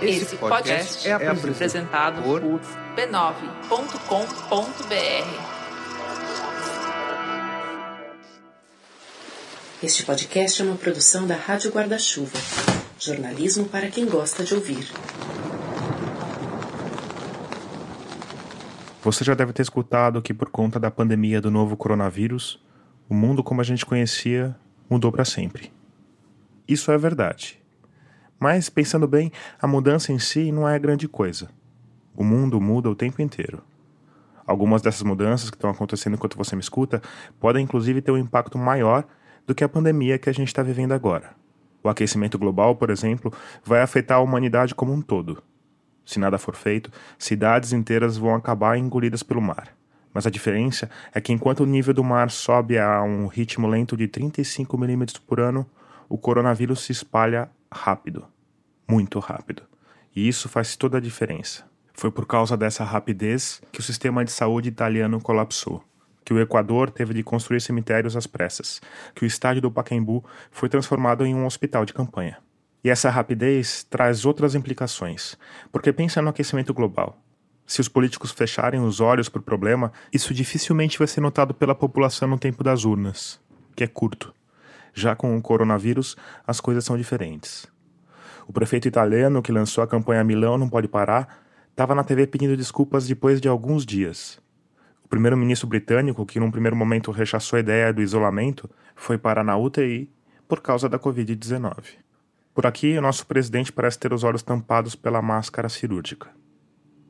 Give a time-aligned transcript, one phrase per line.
[0.00, 3.26] Esse podcast é apresentado por b9.com.br.
[9.82, 12.38] Este podcast é uma produção da Rádio Guarda-Chuva.
[12.96, 14.88] Jornalismo para quem gosta de ouvir.
[19.02, 22.64] Você já deve ter escutado que, por conta da pandemia do novo coronavírus,
[23.08, 24.54] o mundo como a gente conhecia
[24.88, 25.75] mudou para sempre.
[26.68, 27.62] Isso é verdade.
[28.38, 31.48] Mas, pensando bem, a mudança em si não é grande coisa.
[32.14, 33.62] O mundo muda o tempo inteiro.
[34.46, 37.02] Algumas dessas mudanças que estão acontecendo enquanto você me escuta
[37.40, 39.04] podem inclusive ter um impacto maior
[39.46, 41.34] do que a pandemia que a gente está vivendo agora.
[41.82, 43.32] O aquecimento global, por exemplo,
[43.64, 45.42] vai afetar a humanidade como um todo.
[46.04, 49.76] Se nada for feito, cidades inteiras vão acabar engolidas pelo mar.
[50.14, 53.96] Mas a diferença é que enquanto o nível do mar sobe a um ritmo lento
[53.96, 55.66] de 35 milímetros por ano,
[56.08, 58.24] o coronavírus se espalha rápido,
[58.88, 59.62] muito rápido.
[60.14, 61.64] E isso faz toda a diferença.
[61.92, 65.82] Foi por causa dessa rapidez que o sistema de saúde italiano colapsou,
[66.24, 68.80] que o Equador teve de construir cemitérios às pressas,
[69.14, 72.38] que o estádio do Pacaembu foi transformado em um hospital de campanha.
[72.84, 75.36] E essa rapidez traz outras implicações,
[75.72, 77.18] porque pensa no aquecimento global.
[77.66, 81.74] Se os políticos fecharem os olhos para o problema, isso dificilmente vai ser notado pela
[81.74, 83.40] população no tempo das urnas,
[83.74, 84.32] que é curto.
[84.98, 86.16] Já com o coronavírus,
[86.46, 87.66] as coisas são diferentes.
[88.48, 92.56] O prefeito italiano que lançou a campanha Milão Não Pode Parar estava na TV pedindo
[92.56, 94.40] desculpas depois de alguns dias.
[95.04, 99.54] O primeiro-ministro britânico, que num primeiro momento rechaçou a ideia do isolamento, foi parar na
[99.54, 100.10] UTI
[100.48, 101.74] por causa da Covid-19.
[102.54, 106.30] Por aqui, o nosso presidente parece ter os olhos tampados pela máscara cirúrgica.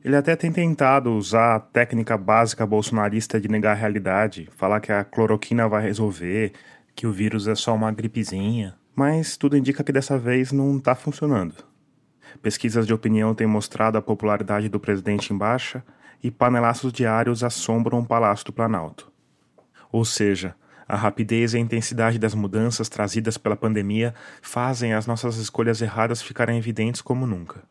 [0.03, 4.91] Ele até tem tentado usar a técnica básica bolsonarista de negar a realidade, falar que
[4.91, 6.53] a cloroquina vai resolver,
[6.97, 10.95] que o vírus é só uma gripezinha, mas tudo indica que dessa vez não está
[10.95, 11.53] funcionando.
[12.41, 15.83] Pesquisas de opinião têm mostrado a popularidade do presidente em baixa
[16.23, 19.11] e panelaços diários assombram o Palácio do Planalto.
[19.91, 20.55] Ou seja,
[20.87, 26.23] a rapidez e a intensidade das mudanças trazidas pela pandemia fazem as nossas escolhas erradas
[26.23, 27.61] ficarem evidentes como nunca.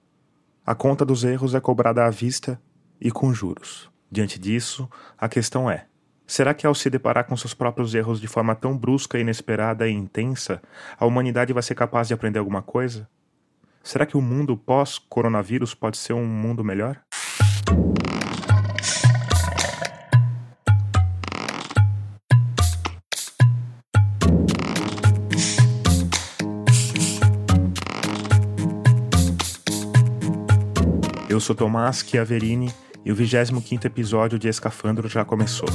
[0.64, 2.62] A conta dos erros é cobrada à vista
[3.00, 3.90] e com juros.
[4.08, 5.86] Diante disso, a questão é:
[6.26, 9.92] Será que ao se deparar com seus próprios erros de forma tão brusca, inesperada e
[9.92, 10.60] intensa,
[10.98, 13.08] a humanidade vai ser capaz de aprender alguma coisa?
[13.80, 17.00] Será que o mundo pós-coronavírus pode ser um mundo melhor?
[31.28, 35.68] Eu sou Tomás Chiaverini e o 25 episódio de Escafandro já começou.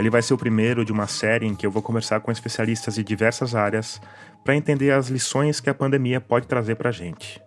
[0.00, 2.94] Ele vai ser o primeiro de uma série em que eu vou conversar com especialistas
[2.94, 4.00] de diversas áreas
[4.42, 7.38] para entender as lições que a pandemia pode trazer para a gente.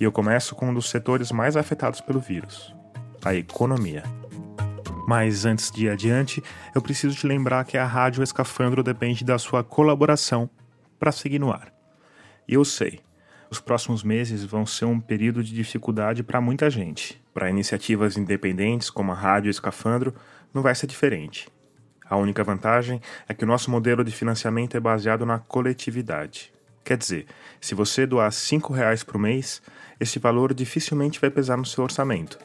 [0.00, 2.74] E eu começo com um dos setores mais afetados pelo vírus,
[3.22, 4.04] a economia.
[5.06, 6.42] Mas antes de ir adiante,
[6.74, 10.48] eu preciso te lembrar que a Rádio Escafandro depende da sua colaboração
[10.98, 11.70] para seguir no ar.
[12.48, 13.00] E eu sei,
[13.50, 17.22] os próximos meses vão ser um período de dificuldade para muita gente.
[17.34, 20.14] Para iniciativas independentes como a Rádio Escafandro,
[20.54, 21.52] não vai ser diferente.
[22.12, 26.52] A única vantagem é que o nosso modelo de financiamento é baseado na coletividade.
[26.84, 27.24] Quer dizer,
[27.58, 29.62] se você doar R$ reais por mês,
[29.98, 32.38] esse valor dificilmente vai pesar no seu orçamento.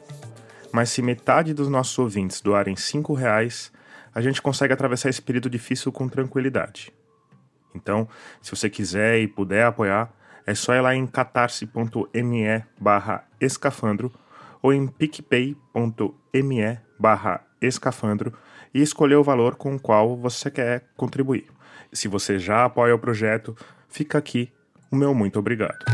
[0.71, 3.69] Mas se metade dos nossos ouvintes doarem R$ reais,
[4.15, 6.93] a gente consegue atravessar esse período difícil com tranquilidade.
[7.75, 8.07] Então,
[8.41, 10.13] se você quiser e puder apoiar,
[10.45, 12.63] é só ir lá em catarse.me
[13.41, 14.13] escafandro
[14.61, 15.57] ou em picpay.me
[17.61, 18.33] escafandro
[18.73, 21.45] e escolher o valor com o qual você quer contribuir.
[21.91, 23.55] Se você já apoia o projeto,
[23.87, 24.51] fica aqui
[24.91, 25.85] o meu muito obrigado.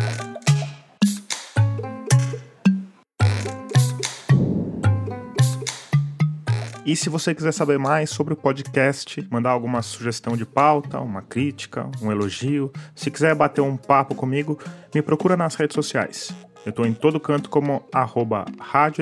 [6.85, 11.21] E se você quiser saber mais sobre o podcast, mandar alguma sugestão de pauta, uma
[11.21, 14.59] crítica, um elogio, se quiser bater um papo comigo,
[14.93, 16.35] me procura nas redes sociais.
[16.65, 19.01] Eu estou em todo canto como arroba Rádio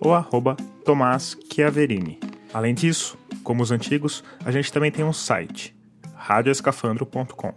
[0.00, 2.20] ou arroba Tomás Chiaverini.
[2.52, 5.76] Além disso, como os antigos, a gente também tem um site,
[6.14, 7.54] radioescafandro.com.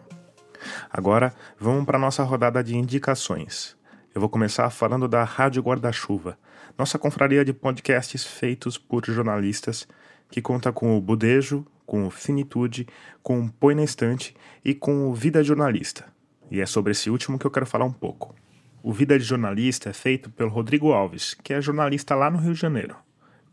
[0.92, 3.78] Agora, vamos para a nossa rodada de indicações.
[4.14, 6.38] Eu vou começar falando da Rádio Guarda-Chuva,
[6.78, 9.88] nossa confraria de podcasts feitos por jornalistas
[10.32, 12.88] que conta com o Budejo, com o Finitude,
[13.22, 16.06] com o Põe na Estante e com o Vida Jornalista.
[16.52, 18.36] E é sobre esse último que eu quero falar um pouco.
[18.82, 22.54] O Vida de Jornalista é feito pelo Rodrigo Alves, que é jornalista lá no Rio
[22.54, 22.96] de Janeiro.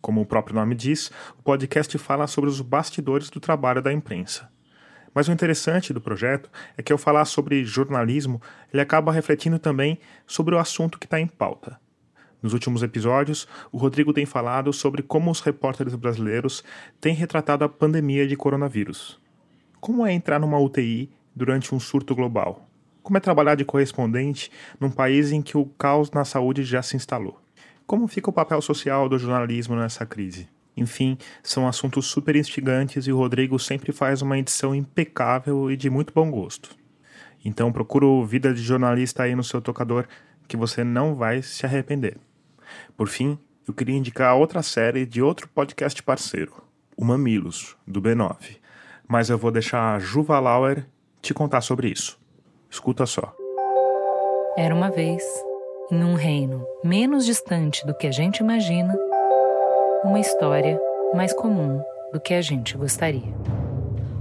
[0.00, 4.48] Como o próprio nome diz, o podcast fala sobre os bastidores do trabalho da imprensa.
[5.12, 8.40] Mas o interessante do projeto é que ao falar sobre jornalismo,
[8.72, 11.76] ele acaba refletindo também sobre o assunto que está em pauta.
[12.40, 16.62] Nos últimos episódios, o Rodrigo tem falado sobre como os repórteres brasileiros
[17.00, 19.18] têm retratado a pandemia de coronavírus.
[19.80, 22.68] Como é entrar numa UTI durante um surto global?
[23.06, 24.50] Como é trabalhar de correspondente
[24.80, 27.40] num país em que o caos na saúde já se instalou?
[27.86, 30.48] Como fica o papel social do jornalismo nessa crise?
[30.76, 35.88] Enfim, são assuntos super instigantes e o Rodrigo sempre faz uma edição impecável e de
[35.88, 36.76] muito bom gosto.
[37.44, 40.08] Então procura o Vida de Jornalista aí no seu tocador
[40.48, 42.16] que você não vai se arrepender.
[42.96, 43.38] Por fim,
[43.68, 46.60] eu queria indicar outra série de outro podcast parceiro,
[46.96, 48.56] o Mamilos, do B9.
[49.06, 50.84] Mas eu vou deixar a Juva Lauer
[51.22, 52.25] te contar sobre isso.
[52.76, 53.34] Escuta só.
[54.54, 55.24] Era uma vez,
[55.90, 58.94] em um reino menos distante do que a gente imagina,
[60.04, 60.78] uma história
[61.14, 61.82] mais comum
[62.12, 63.34] do que a gente gostaria.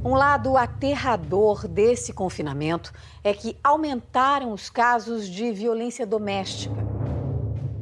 [0.05, 2.93] Um lado aterrador desse confinamento
[3.25, 6.81] é que aumentaram os casos de violência doméstica.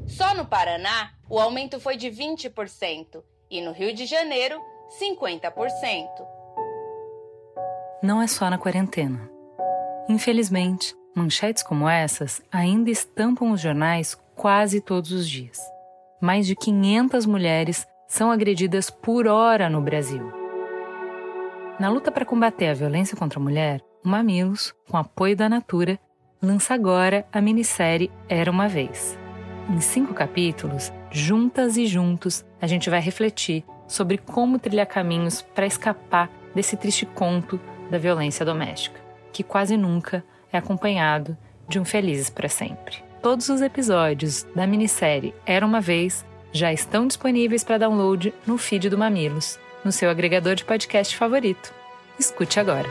[0.08, 4.60] Só no Paraná, o aumento foi de 20% e no Rio de Janeiro,
[5.00, 6.08] 50%.
[8.02, 9.33] Não é só na quarentena.
[10.10, 15.60] Infelizmente, manchetes como essas ainda estampam os jornais quase todos os dias.
[16.20, 20.32] Mais de 500 mulheres são agredidas por hora no Brasil.
[21.80, 25.98] Na luta para combater a violência contra a mulher, o Mamilos, com apoio da Natura,
[26.42, 29.18] lança agora a minissérie Era uma Vez.
[29.70, 35.66] Em cinco capítulos, juntas e juntos, a gente vai refletir sobre como trilhar caminhos para
[35.66, 37.60] escapar desse triste conto
[37.90, 39.03] da violência doméstica
[39.34, 41.36] que quase nunca é acompanhado
[41.68, 43.04] de um Felizes para Sempre.
[43.22, 48.90] Todos os episódios da minissérie Era uma Vez já estão disponíveis para download no feed
[48.90, 51.74] do Mamilos, no seu agregador de podcast favorito.
[52.20, 52.88] Escute agora.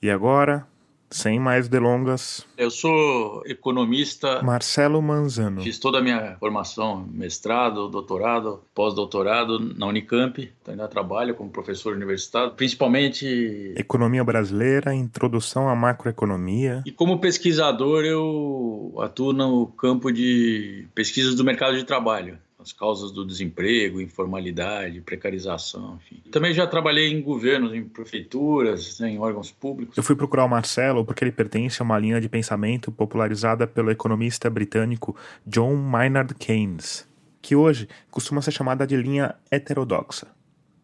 [0.00, 0.66] E agora,
[1.12, 2.46] sem mais delongas.
[2.56, 4.42] Eu sou economista.
[4.42, 5.62] Marcelo Manzano.
[5.62, 10.50] Fiz toda a minha formação, mestrado, doutorado, pós-doutorado na Unicamp.
[10.60, 13.74] Então ainda trabalho como professor universitário, principalmente.
[13.76, 16.82] Economia brasileira, introdução à macroeconomia.
[16.86, 23.10] E como pesquisador, eu atuo no campo de pesquisas do mercado de trabalho as causas
[23.10, 26.22] do desemprego, informalidade, precarização, enfim.
[26.30, 29.96] Também já trabalhei em governos, em prefeituras, né, em órgãos públicos.
[29.96, 33.90] Eu fui procurar o Marcelo porque ele pertence a uma linha de pensamento popularizada pelo
[33.90, 37.06] economista britânico John Maynard Keynes,
[37.40, 40.28] que hoje costuma ser chamada de linha heterodoxa,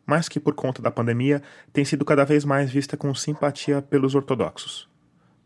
[0.04, 1.40] mas que por conta da pandemia
[1.72, 4.88] tem sido cada vez mais vista com simpatia pelos ortodoxos.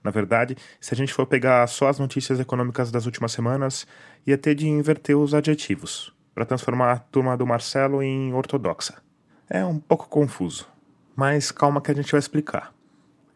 [0.02, 3.86] Na verdade, se a gente for pegar só as notícias econômicas das últimas semanas,
[4.26, 9.02] ia ter de inverter os adjetivos para transformar a turma do Marcelo em ortodoxa.
[9.48, 10.66] É um pouco confuso,
[11.14, 12.72] mas calma que a gente vai explicar.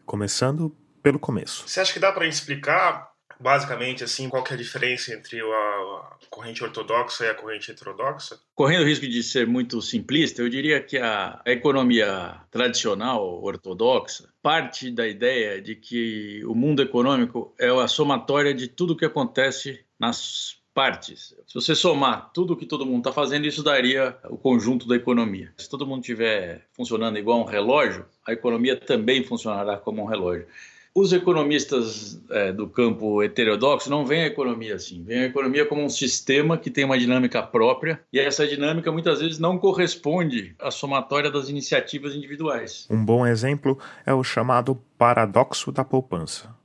[0.05, 1.67] Começando pelo começo.
[1.67, 6.63] Você acha que dá para explicar basicamente assim qual é a diferença entre a, corrente
[6.63, 8.39] ortodoxa e a corrente heterodoxa?
[8.55, 14.91] Correndo o risco de ser muito simplista, eu diria que a economia tradicional ortodoxa parte
[14.91, 19.85] da ideia de que o mundo econômico é a somatória de tudo o que acontece
[19.99, 21.33] nas partes.
[21.47, 24.95] Se você somar tudo o que todo mundo está fazendo, isso daria o conjunto da
[24.95, 25.51] economia.
[25.57, 30.45] Se todo mundo estiver funcionando igual um relógio, a economia também funcionará como um relógio.
[30.93, 35.83] Os economistas é, do campo heterodoxo não veem a economia assim, veem a economia como
[35.83, 40.69] um sistema que tem uma dinâmica própria e essa dinâmica muitas vezes não corresponde à
[40.69, 42.87] somatória das iniciativas individuais.
[42.87, 46.55] Um bom exemplo é o chamado paradoxo da poupança.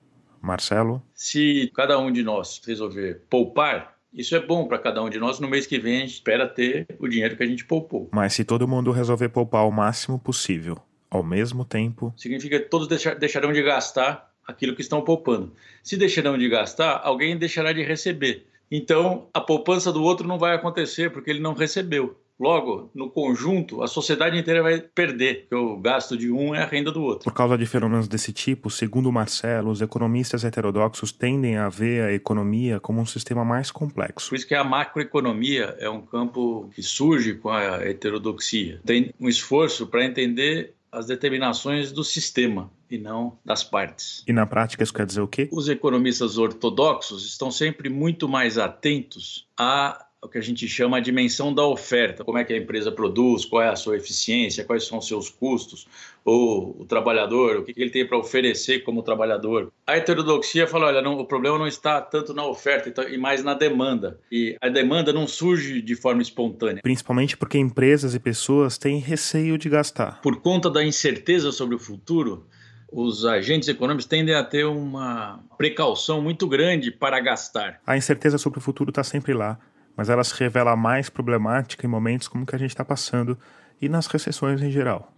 [0.42, 1.00] Marcelo?
[1.14, 5.40] Se cada um de nós resolver poupar, isso é bom para cada um de nós.
[5.40, 8.08] No mês que vem, a gente espera ter o dinheiro que a gente poupou.
[8.12, 10.78] Mas se todo mundo resolver poupar o máximo possível,
[11.10, 12.12] ao mesmo tempo.
[12.16, 12.88] Significa que todos
[13.18, 15.52] deixarão de gastar aquilo que estão poupando.
[15.82, 18.46] Se deixarão de gastar, alguém deixará de receber.
[18.70, 22.18] Então, a poupança do outro não vai acontecer porque ele não recebeu.
[22.42, 26.66] Logo, no conjunto, a sociedade inteira vai perder, porque o gasto de um é a
[26.66, 27.22] renda do outro.
[27.22, 32.12] Por causa de fenômenos desse tipo, segundo Marcelo, os economistas heterodoxos tendem a ver a
[32.12, 34.28] economia como um sistema mais complexo.
[34.28, 38.80] Por isso que a macroeconomia é um campo que surge com a heterodoxia.
[38.84, 44.24] Tem um esforço para entender as determinações do sistema e não das partes.
[44.26, 45.48] E na prática isso quer dizer o quê?
[45.52, 51.00] Os economistas ortodoxos estão sempre muito mais atentos a o que a gente chama a
[51.00, 54.86] dimensão da oferta, como é que a empresa produz, qual é a sua eficiência, quais
[54.86, 55.88] são os seus custos,
[56.24, 59.72] ou o trabalhador, o que ele tem para oferecer como trabalhador.
[59.84, 63.42] A heterodoxia fala, olha, não, o problema não está tanto na oferta então, e mais
[63.42, 64.20] na demanda.
[64.30, 66.82] E a demanda não surge de forma espontânea.
[66.82, 70.20] Principalmente porque empresas e pessoas têm receio de gastar.
[70.22, 72.46] Por conta da incerteza sobre o futuro,
[72.92, 77.80] os agentes econômicos tendem a ter uma precaução muito grande para gastar.
[77.84, 79.58] A incerteza sobre o futuro está sempre lá
[79.96, 83.38] mas ela se revela mais problemática em momentos como que a gente está passando
[83.80, 85.12] e nas recessões em geral.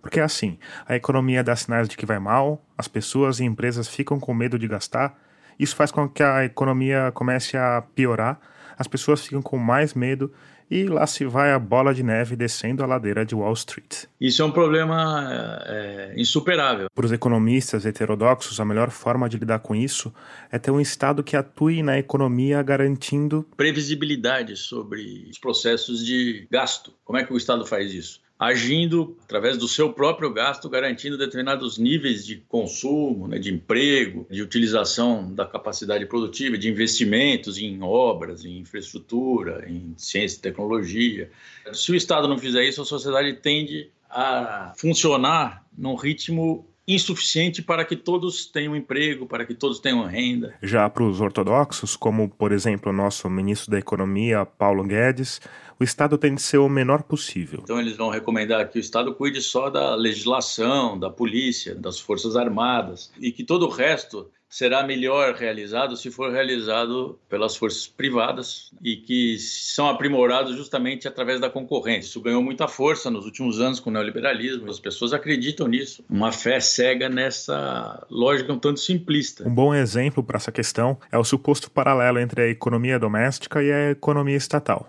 [0.00, 3.88] Porque é assim, a economia dá sinais de que vai mal, as pessoas e empresas
[3.88, 5.16] ficam com medo de gastar,
[5.58, 8.40] isso faz com que a economia comece a piorar,
[8.76, 10.32] as pessoas ficam com mais medo
[10.72, 14.04] e lá se vai a bola de neve descendo a ladeira de Wall Street.
[14.18, 16.88] Isso é um problema é, insuperável.
[16.94, 20.10] Para os economistas heterodoxos, a melhor forma de lidar com isso
[20.50, 26.94] é ter um Estado que atue na economia garantindo previsibilidade sobre os processos de gasto.
[27.04, 28.21] Como é que o Estado faz isso?
[28.42, 34.42] Agindo através do seu próprio gasto, garantindo determinados níveis de consumo, né, de emprego, de
[34.42, 41.30] utilização da capacidade produtiva, de investimentos em obras, em infraestrutura, em ciência e tecnologia.
[41.72, 47.84] Se o Estado não fizer isso, a sociedade tende a funcionar num ritmo insuficiente para
[47.84, 50.54] que todos tenham emprego, para que todos tenham renda.
[50.62, 55.40] Já para os ortodoxos, como por exemplo o nosso ministro da Economia, Paulo Guedes,
[55.78, 57.60] o Estado tem de ser o menor possível.
[57.62, 62.36] Então eles vão recomendar que o Estado cuide só da legislação, da polícia, das forças
[62.36, 68.70] armadas e que todo o resto será melhor realizado se for realizado pelas forças privadas
[68.84, 72.10] e que são aprimorados justamente através da concorrência.
[72.10, 74.70] Isso ganhou muita força nos últimos anos com o neoliberalismo.
[74.70, 76.04] As pessoas acreditam nisso.
[76.06, 79.48] Uma fé cega nessa lógica um tanto simplista.
[79.48, 83.72] Um bom exemplo para essa questão é o suposto paralelo entre a economia doméstica e
[83.72, 84.86] a economia estatal.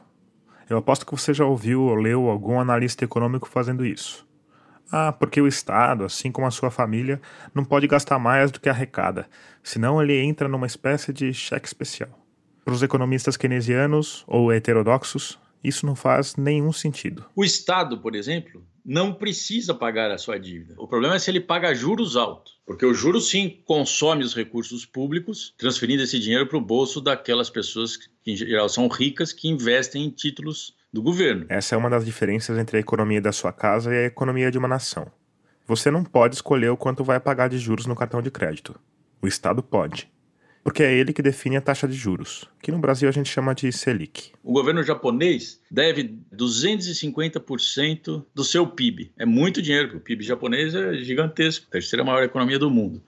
[0.70, 4.26] Eu aposto que você já ouviu ou leu algum analista econômico fazendo isso.
[4.96, 7.20] Ah, porque o Estado, assim como a sua família,
[7.52, 9.28] não pode gastar mais do que arrecada,
[9.64, 12.12] senão ele entra numa espécie de cheque especial.
[12.64, 17.26] Para os economistas keynesianos ou heterodoxos, isso não faz nenhum sentido.
[17.36, 20.76] O Estado, por exemplo, não precisa pagar a sua dívida.
[20.78, 24.86] O problema é se ele paga juros altos, porque o juro sim consome os recursos
[24.86, 29.48] públicos, transferindo esse dinheiro para o bolso daquelas pessoas que em geral são ricas que
[29.48, 31.46] investem em títulos do governo.
[31.50, 34.58] Essa é uma das diferenças entre a economia da sua casa e a economia de
[34.58, 35.12] uma nação.
[35.68, 38.80] Você não pode escolher o quanto vai pagar de juros no cartão de crédito.
[39.22, 40.12] O Estado pode
[40.64, 43.54] porque é ele que define a taxa de juros, que no Brasil a gente chama
[43.54, 44.32] de Selic.
[44.42, 49.12] O governo japonês deve 250% do seu PIB.
[49.18, 53.04] É muito dinheiro, porque o PIB japonês é gigantesco, terceira maior economia do mundo.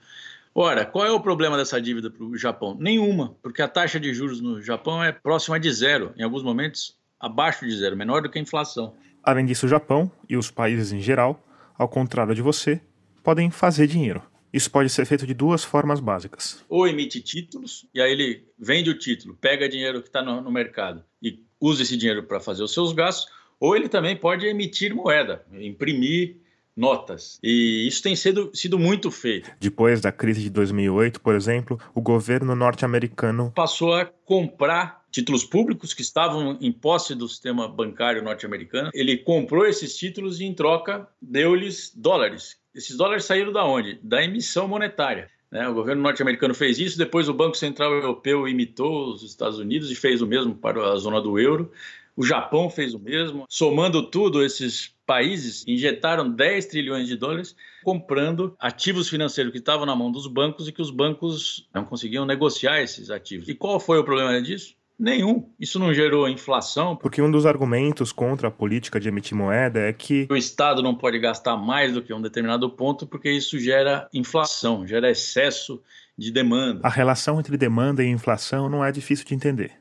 [0.54, 2.76] Ora, qual é o problema dessa dívida para o Japão?
[2.78, 6.96] Nenhuma, porque a taxa de juros no Japão é próxima de zero, em alguns momentos
[7.20, 8.94] abaixo de zero, menor do que a inflação.
[9.22, 11.44] Além disso, o Japão e os países em geral,
[11.76, 12.80] ao contrário de você,
[13.22, 14.22] podem fazer dinheiro.
[14.52, 16.64] Isso pode ser feito de duas formas básicas.
[16.68, 20.50] Ou emite títulos, e aí ele vende o título, pega dinheiro que está no, no
[20.50, 24.94] mercado e usa esse dinheiro para fazer os seus gastos, ou ele também pode emitir
[24.94, 26.36] moeda, imprimir
[26.76, 27.38] notas.
[27.42, 29.50] E isso tem sido, sido muito feito.
[29.58, 35.94] Depois da crise de 2008, por exemplo, o governo norte-americano passou a comprar títulos públicos
[35.94, 38.90] que estavam em posse do sistema bancário norte-americano.
[38.92, 43.98] Ele comprou esses títulos e, em troca, deu-lhes dólares, esses dólares saíram da onde?
[44.02, 45.30] Da emissão monetária.
[45.50, 45.66] Né?
[45.66, 49.94] O governo norte-americano fez isso, depois o Banco Central Europeu imitou os Estados Unidos e
[49.94, 51.72] fez o mesmo para a zona do euro.
[52.14, 53.46] O Japão fez o mesmo.
[53.48, 59.96] Somando tudo, esses países injetaram 10 trilhões de dólares comprando ativos financeiros que estavam na
[59.96, 63.48] mão dos bancos e que os bancos não conseguiam negociar esses ativos.
[63.48, 64.75] E qual foi o problema disso?
[64.98, 65.50] Nenhum.
[65.60, 66.96] Isso não gerou inflação.
[66.96, 70.94] Porque um dos argumentos contra a política de emitir moeda é que o Estado não
[70.94, 75.82] pode gastar mais do que um determinado ponto, porque isso gera inflação, gera excesso
[76.16, 76.80] de demanda.
[76.82, 79.72] A relação entre demanda e inflação não é difícil de entender.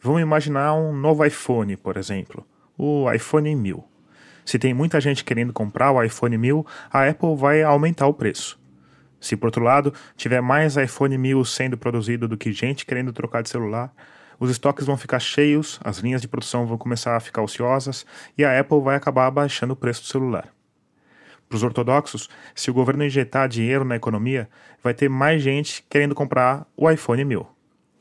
[0.00, 2.46] Vamos imaginar um novo iPhone, por exemplo,
[2.78, 3.84] o iPhone 1000.
[4.44, 8.58] Se tem muita gente querendo comprar o iPhone 1000, a Apple vai aumentar o preço.
[9.20, 13.42] Se por outro lado tiver mais iPhone 1000 sendo produzido do que gente querendo trocar
[13.42, 13.92] de celular,
[14.38, 18.04] os estoques vão ficar cheios, as linhas de produção vão começar a ficar ociosas
[18.36, 20.48] e a Apple vai acabar abaixando o preço do celular.
[21.48, 24.48] Para os ortodoxos, se o governo injetar dinheiro na economia,
[24.82, 27.46] vai ter mais gente querendo comprar o iPhone 1000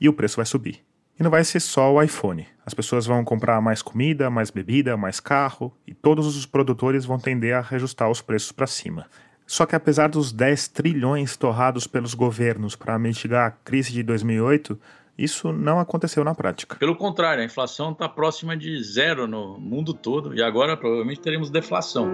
[0.02, 0.84] e o preço vai subir.
[1.18, 2.46] E não vai ser só o iPhone.
[2.66, 7.20] As pessoas vão comprar mais comida, mais bebida, mais carro e todos os produtores vão
[7.20, 9.06] tender a reajustar os preços para cima.
[9.48, 14.78] Só que apesar dos 10 trilhões torrados pelos governos para mitigar a crise de 2008,
[15.18, 16.76] isso não aconteceu na prática.
[16.78, 21.50] Pelo contrário, a inflação está próxima de zero no mundo todo e agora provavelmente teremos
[21.50, 22.10] deflação.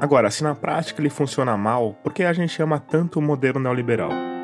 [0.00, 3.58] Agora, se na prática ele funciona mal, por que a gente ama tanto o modelo
[3.58, 4.35] neoliberal?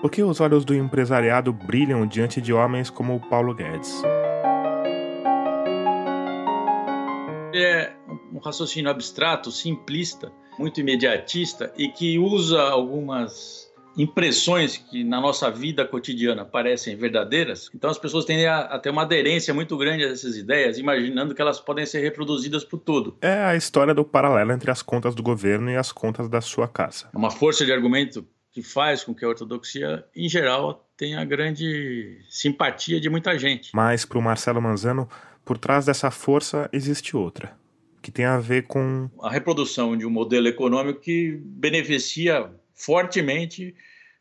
[0.00, 4.02] Por que os olhos do empresariado brilham diante de homens como o Paulo Guedes?
[7.54, 7.92] É
[8.32, 15.84] um raciocínio abstrato, simplista, muito imediatista e que usa algumas impressões que na nossa vida
[15.84, 20.08] cotidiana parecem verdadeiras, então as pessoas tendem a, a, ter uma aderência muito grande a
[20.08, 23.18] essas ideias, imaginando que elas podem ser reproduzidas por tudo.
[23.20, 26.68] É a história do paralelo entre as contas do governo e as contas da sua
[26.68, 27.10] casa.
[27.12, 32.18] É uma força de argumento que faz com que a ortodoxia, em geral, tenha grande
[32.28, 33.70] simpatia de muita gente.
[33.74, 35.08] Mas para o Marcelo Manzano,
[35.44, 37.56] por trás dessa força existe outra,
[38.02, 43.74] que tem a ver com a reprodução de um modelo econômico que beneficia fortemente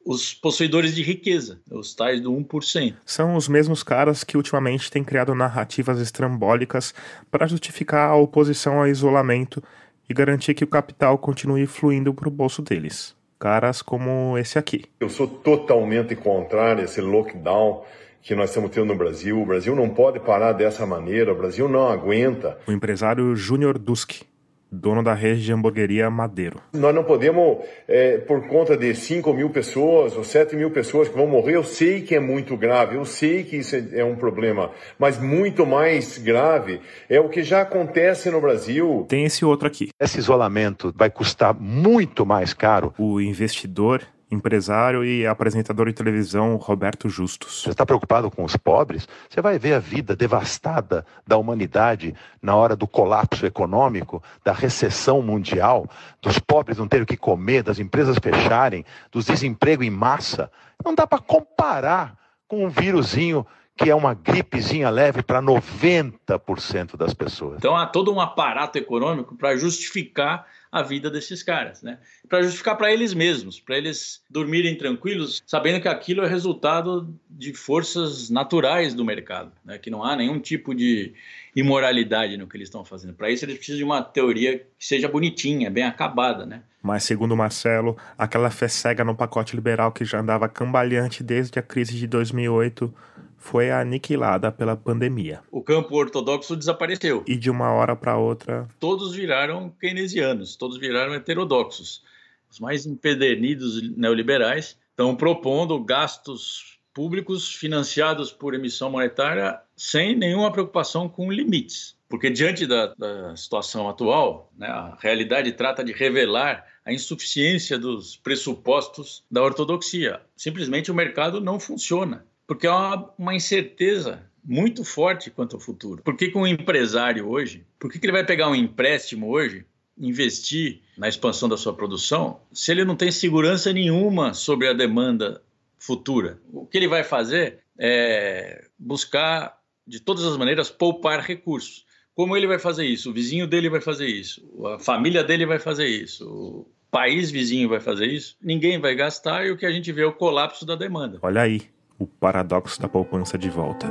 [0.06, 2.96] os possuidores de riqueza, os tais do 1%.
[3.06, 6.94] São os mesmos caras que ultimamente têm criado narrativas estrambólicas
[7.30, 9.62] para justificar a oposição ao isolamento
[10.10, 14.84] e garantir que o capital continue fluindo para o bolso deles caras como esse aqui.
[15.00, 17.84] Eu sou totalmente contrário a esse lockdown
[18.22, 19.42] que nós estamos tendo no Brasil.
[19.42, 22.60] O Brasil não pode parar dessa maneira, o Brasil não aguenta.
[22.68, 24.29] O empresário Júnior Duski
[24.72, 26.62] dono da rede de hamburgueria Madeiro.
[26.74, 31.16] Nós não podemos, é, por conta de 5 mil pessoas ou 7 mil pessoas que
[31.16, 34.72] vão morrer, eu sei que é muito grave, eu sei que isso é um problema,
[34.98, 39.06] mas muito mais grave é o que já acontece no Brasil.
[39.10, 39.90] Tem esse outro aqui.
[40.00, 42.94] Esse isolamento vai custar muito mais caro.
[42.98, 47.64] O investidor empresário e apresentador de televisão Roberto Justus.
[47.64, 49.08] Você está preocupado com os pobres?
[49.30, 55.22] Você vai ver a vida devastada da humanidade na hora do colapso econômico, da recessão
[55.22, 55.88] mundial,
[56.22, 60.52] dos pobres não terem o que comer, das empresas fecharem, dos desemprego em massa.
[60.84, 62.16] Não dá para comparar
[62.48, 63.46] com um vírusinho
[63.76, 67.56] que é uma gripezinha leve para 90% das pessoas.
[67.60, 71.98] Então há todo um aparato econômico para justificar a vida desses caras, né?
[72.28, 77.54] Para justificar para eles mesmos, para eles dormirem tranquilos, sabendo que aquilo é resultado de
[77.54, 79.80] forças naturais do mercado, né?
[79.80, 81.14] Que não há nenhum tipo de
[81.56, 83.14] imoralidade no que eles estão fazendo.
[83.16, 86.62] Para isso eles precisam de uma teoria que seja bonitinha, bem acabada, né?
[86.82, 91.62] Mas segundo Marcelo, aquela fé cega no pacote liberal que já andava cambaleante desde a
[91.62, 92.94] crise de 2008
[93.40, 95.42] foi aniquilada pela pandemia.
[95.50, 97.24] O campo ortodoxo desapareceu.
[97.26, 98.68] E de uma hora para outra.
[98.80, 102.04] Todos viraram keynesianos, todos viraram heterodoxos.
[102.52, 111.08] Os mais empedernidos neoliberais estão propondo gastos públicos financiados por emissão monetária sem nenhuma preocupação
[111.08, 111.98] com limites.
[112.10, 118.18] Porque, diante da, da situação atual, né, a realidade trata de revelar a insuficiência dos
[118.18, 120.20] pressupostos da ortodoxia.
[120.36, 126.02] Simplesmente o mercado não funciona porque há uma, uma incerteza muito forte quanto ao futuro.
[126.02, 129.68] Por que, que um empresário hoje, por que, que ele vai pegar um empréstimo hoje,
[129.96, 135.44] investir na expansão da sua produção, se ele não tem segurança nenhuma sobre a demanda
[135.78, 136.40] futura?
[136.52, 141.86] O que ele vai fazer é buscar, de todas as maneiras, poupar recursos.
[142.16, 143.12] Como ele vai fazer isso?
[143.12, 144.42] O vizinho dele vai fazer isso,
[144.74, 148.36] a família dele vai fazer isso, o país vizinho vai fazer isso.
[148.42, 151.20] Ninguém vai gastar e o que a gente vê é o colapso da demanda.
[151.22, 151.62] Olha aí,
[152.00, 153.86] o paradoxo da poupança de volta.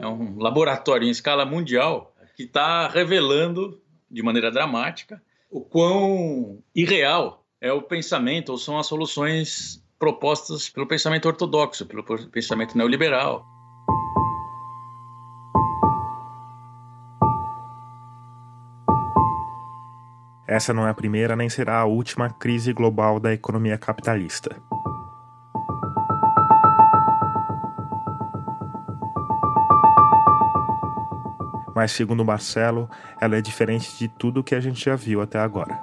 [0.00, 7.44] É um laboratório em escala mundial que está revelando de maneira dramática o quão irreal
[7.60, 13.44] é o pensamento ou são as soluções propostas pelo pensamento ortodoxo, pelo pensamento neoliberal.
[20.58, 24.60] Essa não é a primeira nem será a última crise global da economia capitalista.
[31.72, 32.90] Mas, segundo Marcelo,
[33.20, 35.78] ela é diferente de tudo que a gente já viu até agora.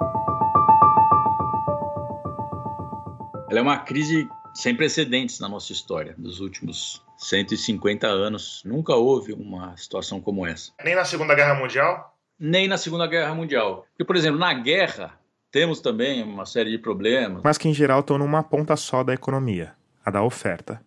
[3.48, 8.60] Ela é uma crise sem precedentes na nossa história, dos últimos 150 anos.
[8.62, 10.70] Nunca houve uma situação como essa.
[10.84, 12.14] Nem na Segunda Guerra Mundial?
[12.38, 13.86] Nem na Segunda Guerra Mundial.
[13.90, 15.18] Porque, por exemplo, na guerra
[15.50, 17.40] temos também uma série de problemas.
[17.42, 20.80] Mas que em geral estão numa ponta só da economia, a da oferta.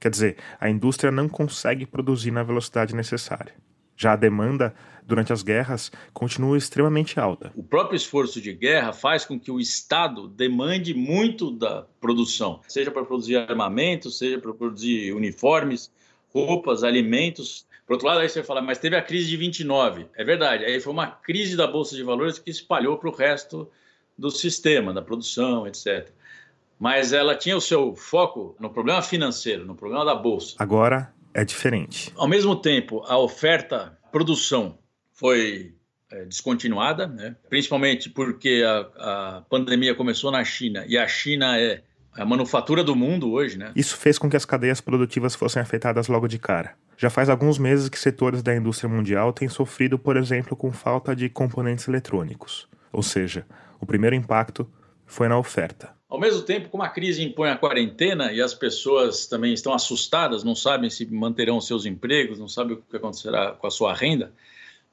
[0.00, 3.54] Quer dizer, a indústria não consegue produzir na velocidade necessária.
[3.96, 7.50] Já a demanda durante as guerras continua extremamente alta.
[7.56, 12.90] O próprio esforço de guerra faz com que o Estado demande muito da produção, seja
[12.90, 15.90] para produzir armamentos, seja para produzir uniformes,
[16.32, 17.66] roupas, alimentos.
[17.88, 20.08] Por outro lado, aí você fala, mas teve a crise de 29.
[20.14, 23.66] É verdade, aí foi uma crise da Bolsa de Valores que espalhou para o resto
[24.16, 26.06] do sistema, da produção, etc.
[26.78, 30.56] Mas ela tinha o seu foco no problema financeiro, no problema da Bolsa.
[30.58, 32.12] Agora é diferente.
[32.14, 34.78] Ao mesmo tempo, a oferta, produção
[35.14, 35.72] foi
[36.12, 37.36] é, descontinuada, né?
[37.48, 41.82] principalmente porque a, a pandemia começou na China e a China é
[42.18, 43.72] a manufatura do mundo hoje, né?
[43.76, 46.74] Isso fez com que as cadeias produtivas fossem afetadas logo de cara.
[46.96, 51.14] Já faz alguns meses que setores da indústria mundial têm sofrido, por exemplo, com falta
[51.14, 52.68] de componentes eletrônicos.
[52.92, 53.46] Ou seja,
[53.80, 54.68] o primeiro impacto
[55.06, 55.96] foi na oferta.
[56.08, 60.42] Ao mesmo tempo, como a crise impõe a quarentena e as pessoas também estão assustadas,
[60.42, 64.32] não sabem se manterão seus empregos, não sabem o que acontecerá com a sua renda,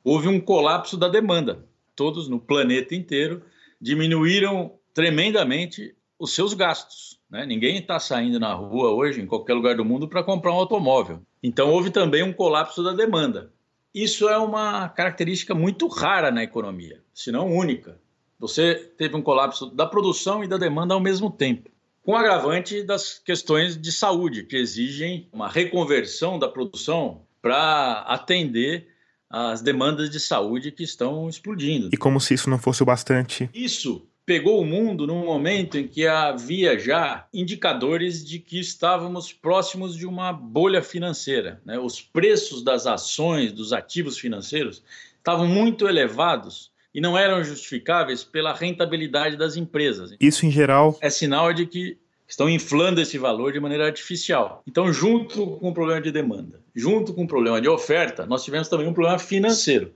[0.03, 1.65] houve um colapso da demanda.
[1.95, 3.41] Todos no planeta inteiro
[3.79, 7.14] diminuíram tremendamente os seus gastos.
[7.29, 7.45] Né?
[7.45, 11.21] Ninguém está saindo na rua hoje, em qualquer lugar do mundo, para comprar um automóvel.
[11.41, 13.51] Então houve também um colapso da demanda.
[13.93, 17.99] Isso é uma característica muito rara na economia, se não única.
[18.38, 21.69] Você teve um colapso da produção e da demanda ao mesmo tempo,
[22.03, 28.89] com o agravante das questões de saúde, que exigem uma reconversão da produção para atender
[29.29, 31.89] as demandas de saúde que estão explodindo.
[31.93, 33.49] E como se isso não fosse o bastante.
[33.53, 39.95] Isso pegou o mundo num momento em que havia já indicadores de que estávamos próximos
[39.95, 41.61] de uma bolha financeira.
[41.63, 41.77] Né?
[41.77, 44.83] Os preços das ações, dos ativos financeiros,
[45.17, 50.15] estavam muito elevados e não eram justificáveis pela rentabilidade das empresas.
[50.19, 54.63] Isso, em geral, é sinal de que estão inflando esse valor de maneira artificial.
[54.65, 58.67] Então, junto com o problema de demanda, junto com o problema de oferta, nós tivemos
[58.67, 59.93] também um problema financeiro.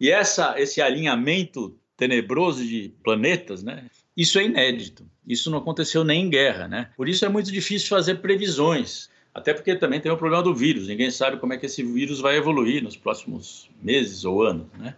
[0.00, 3.86] E essa, esse alinhamento tenebroso de planetas, né?
[4.16, 5.04] Isso é inédito.
[5.26, 6.90] Isso não aconteceu nem em guerra, né?
[6.96, 9.08] Por isso é muito difícil fazer previsões.
[9.34, 10.88] Até porque também tem o problema do vírus.
[10.88, 14.94] Ninguém sabe como é que esse vírus vai evoluir nos próximos meses ou anos, né?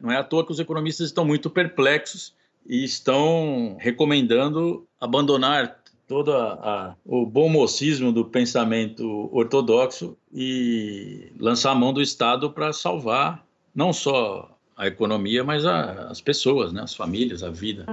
[0.00, 2.34] Não é à toa que os economistas estão muito perplexos
[2.66, 11.72] e estão recomendando abandonar todo a, a, o bom mocismo do pensamento ortodoxo e lançar
[11.72, 14.51] a mão do Estado para salvar não só
[14.82, 17.86] a economia, mas a, as pessoas, né, as famílias, a vida.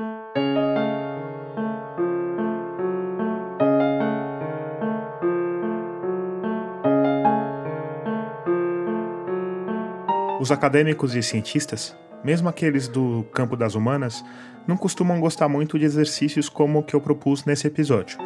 [10.42, 14.26] Os acadêmicos e cientistas, mesmo aqueles do campo das humanas,
[14.68, 18.18] não costumam gostar muito de exercícios como o que eu propus nesse episódio.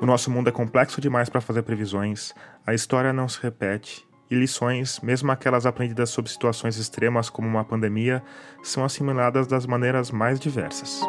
[0.00, 2.32] O nosso mundo é complexo demais para fazer previsões,
[2.66, 7.64] a história não se repete, e lições, mesmo aquelas aprendidas sob situações extremas como uma
[7.64, 8.22] pandemia,
[8.62, 11.02] são assimiladas das maneiras mais diversas.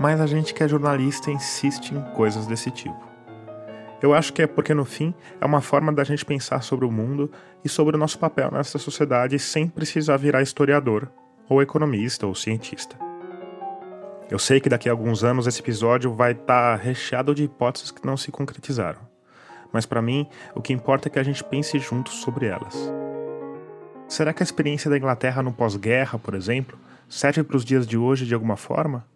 [0.00, 3.08] Mas a gente que é jornalista insiste em coisas desse tipo.
[4.02, 6.90] Eu acho que é porque, no fim, é uma forma da gente pensar sobre o
[6.90, 7.30] mundo
[7.64, 11.08] e sobre o nosso papel nessa sociedade sem precisar virar historiador,
[11.48, 12.96] ou economista, ou cientista.
[14.28, 17.92] Eu sei que daqui a alguns anos esse episódio vai estar tá recheado de hipóteses
[17.92, 19.09] que não se concretizaram.
[19.72, 22.76] Mas para mim, o que importa é que a gente pense juntos sobre elas.
[24.08, 26.78] Será que a experiência da Inglaterra no pós-guerra, por exemplo,
[27.08, 29.06] serve para os dias de hoje de alguma forma?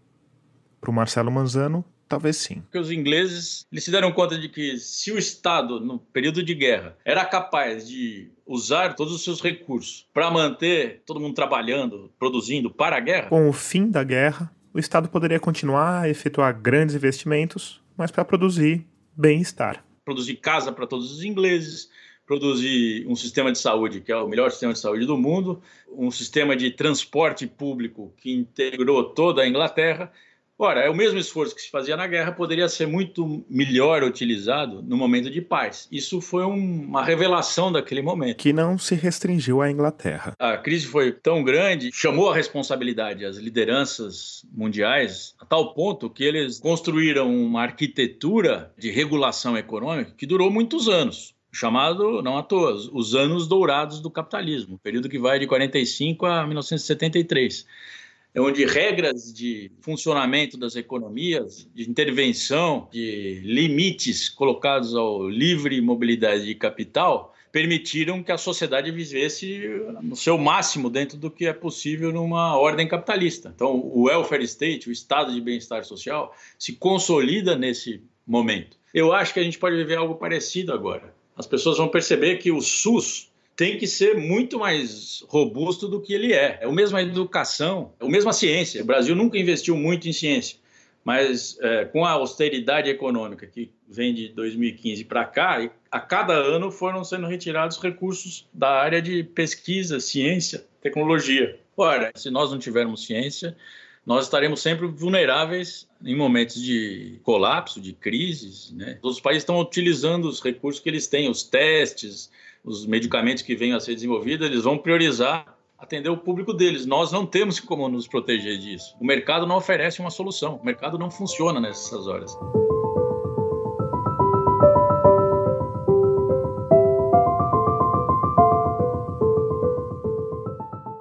[0.80, 2.60] Para o Marcelo Manzano, Talvez sim.
[2.60, 6.54] Porque os ingleses eles se deram conta de que se o Estado, no período de
[6.54, 12.70] guerra, era capaz de usar todos os seus recursos para manter todo mundo trabalhando, produzindo
[12.70, 13.28] para a guerra.
[13.28, 18.24] Com o fim da guerra, o Estado poderia continuar a efetuar grandes investimentos, mas para
[18.24, 18.86] produzir
[19.16, 19.83] bem-estar.
[20.04, 21.90] Produzir casa para todos os ingleses,
[22.26, 26.10] produzir um sistema de saúde que é o melhor sistema de saúde do mundo, um
[26.10, 30.12] sistema de transporte público que integrou toda a Inglaterra
[30.56, 34.80] Ora, é o mesmo esforço que se fazia na guerra poderia ser muito melhor utilizado
[34.82, 35.88] no momento de paz.
[35.90, 38.36] Isso foi um, uma revelação daquele momento.
[38.36, 40.32] Que não se restringiu à Inglaterra.
[40.38, 46.22] A crise foi tão grande, chamou a responsabilidade às lideranças mundiais, a tal ponto que
[46.22, 52.74] eles construíram uma arquitetura de regulação econômica que durou muitos anos chamado, não à toa,
[52.92, 58.03] os anos dourados do capitalismo, período que vai de 45 a 1973 é
[58.36, 66.54] onde regras de funcionamento das economias, de intervenção, de limites colocados ao livre mobilidade de
[66.54, 69.62] capital, permitiram que a sociedade vivesse
[70.02, 73.52] no seu máximo dentro do que é possível numa ordem capitalista.
[73.54, 78.76] Então, o welfare state, o estado de bem-estar social, se consolida nesse momento.
[78.92, 81.14] Eu acho que a gente pode viver algo parecido agora.
[81.36, 86.12] As pessoas vão perceber que o SUS tem que ser muito mais robusto do que
[86.12, 86.58] ele é.
[86.62, 88.82] É o mesmo a educação, é o mesmo a ciência.
[88.82, 90.58] O Brasil nunca investiu muito em ciência,
[91.04, 96.70] mas é, com a austeridade econômica que vem de 2015 para cá, a cada ano
[96.70, 101.58] foram sendo retirados recursos da área de pesquisa, ciência, tecnologia.
[101.76, 103.56] Ora, se nós não tivermos ciência,
[104.04, 108.70] nós estaremos sempre vulneráveis em momentos de colapso, de crises.
[108.72, 108.98] Né?
[109.02, 112.30] Os países estão utilizando os recursos que eles têm, os testes,
[112.64, 116.86] os medicamentos que venham a ser desenvolvidos, eles vão priorizar atender o público deles.
[116.86, 118.96] Nós não temos como nos proteger disso.
[118.98, 120.56] O mercado não oferece uma solução.
[120.56, 122.34] O mercado não funciona nessas horas.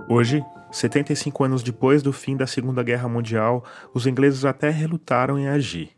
[0.09, 5.47] Hoje, 75 anos depois do fim da Segunda Guerra Mundial, os ingleses até relutaram em
[5.47, 5.91] agir.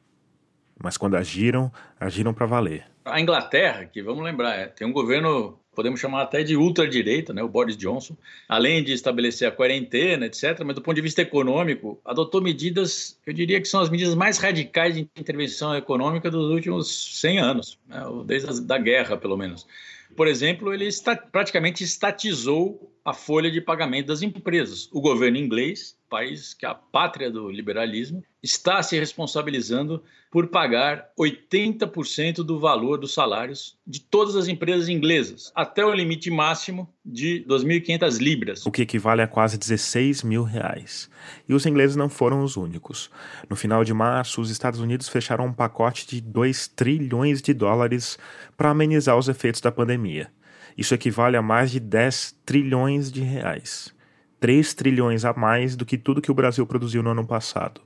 [0.81, 2.85] Mas quando agiram, agiram para valer.
[3.05, 7.43] A Inglaterra, que vamos lembrar, é, tem um governo, podemos chamar até de ultradireita, né,
[7.43, 8.17] o Boris Johnson,
[8.49, 13.31] além de estabelecer a quarentena, etc., mas do ponto de vista econômico, adotou medidas, eu
[13.31, 18.01] diria que são as medidas mais radicais de intervenção econômica dos últimos 100 anos, né,
[18.25, 19.67] desde a guerra, pelo menos.
[20.15, 24.89] Por exemplo, ele está, praticamente estatizou a folha de pagamento das empresas.
[24.91, 30.01] O governo inglês, país que é a pátria do liberalismo, está se responsabilizando
[30.31, 36.31] por pagar 80% do valor dos salários de todas as empresas inglesas, até o limite
[36.31, 38.65] máximo de 2.500 libras.
[38.65, 41.09] O que equivale a quase 16 mil reais.
[41.49, 43.09] E os ingleses não foram os únicos.
[43.49, 48.17] No final de março, os Estados Unidos fecharam um pacote de 2 trilhões de dólares
[48.55, 50.31] para amenizar os efeitos da pandemia.
[50.77, 53.94] Isso equivale a mais de 10 trilhões de reais.
[54.39, 57.81] 3 trilhões a mais do que tudo que o Brasil produziu no ano passado.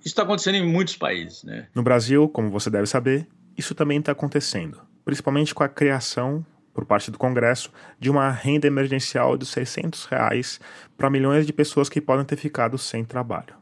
[0.00, 1.42] Isso está acontecendo em muitos países.
[1.44, 1.68] Né?
[1.74, 6.84] No Brasil, como você deve saber, isso também está acontecendo, principalmente com a criação, por
[6.84, 10.60] parte do Congresso, de uma renda emergencial de 600 reais
[10.96, 13.54] para milhões de pessoas que podem ter ficado sem trabalho.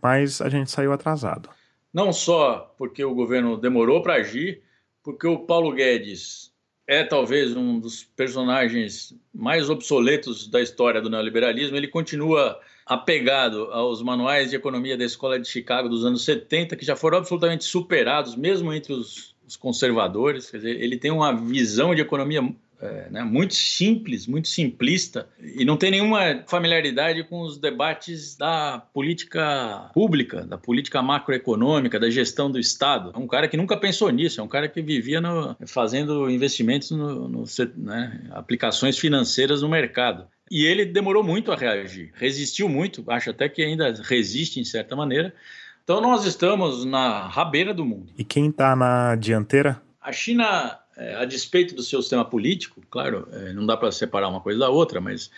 [0.00, 1.50] Mas a gente saiu atrasado.
[1.92, 4.62] Não só porque o governo demorou para agir,
[5.02, 6.53] porque o Paulo Guedes
[6.86, 11.76] é talvez um dos personagens mais obsoletos da história do neoliberalismo.
[11.76, 16.84] Ele continua apegado aos manuais de economia da Escola de Chicago dos anos 70, que
[16.84, 20.50] já foram absolutamente superados, mesmo entre os, conservadores.
[20.50, 22.42] Quer dizer, ele tem uma visão de economia
[22.80, 28.82] é, né, muito simples, muito simplista, e não tem nenhuma familiaridade com os debates da
[28.92, 33.12] política pública, da política macroeconômica, da gestão do Estado.
[33.14, 36.90] É um cara que nunca pensou nisso, é um cara que vivia no, fazendo investimentos,
[36.90, 37.44] no, no
[37.76, 40.26] né, aplicações financeiras no mercado.
[40.50, 44.94] E ele demorou muito a reagir, resistiu muito, acho até que ainda resiste em certa
[44.94, 45.34] maneira.
[45.82, 48.12] Então nós estamos na rabeira do mundo.
[48.16, 49.80] E quem está na dianteira?
[50.00, 54.28] A China é, a despeito do seu sistema político, claro, é, não dá para separar
[54.28, 55.30] uma coisa da outra, mas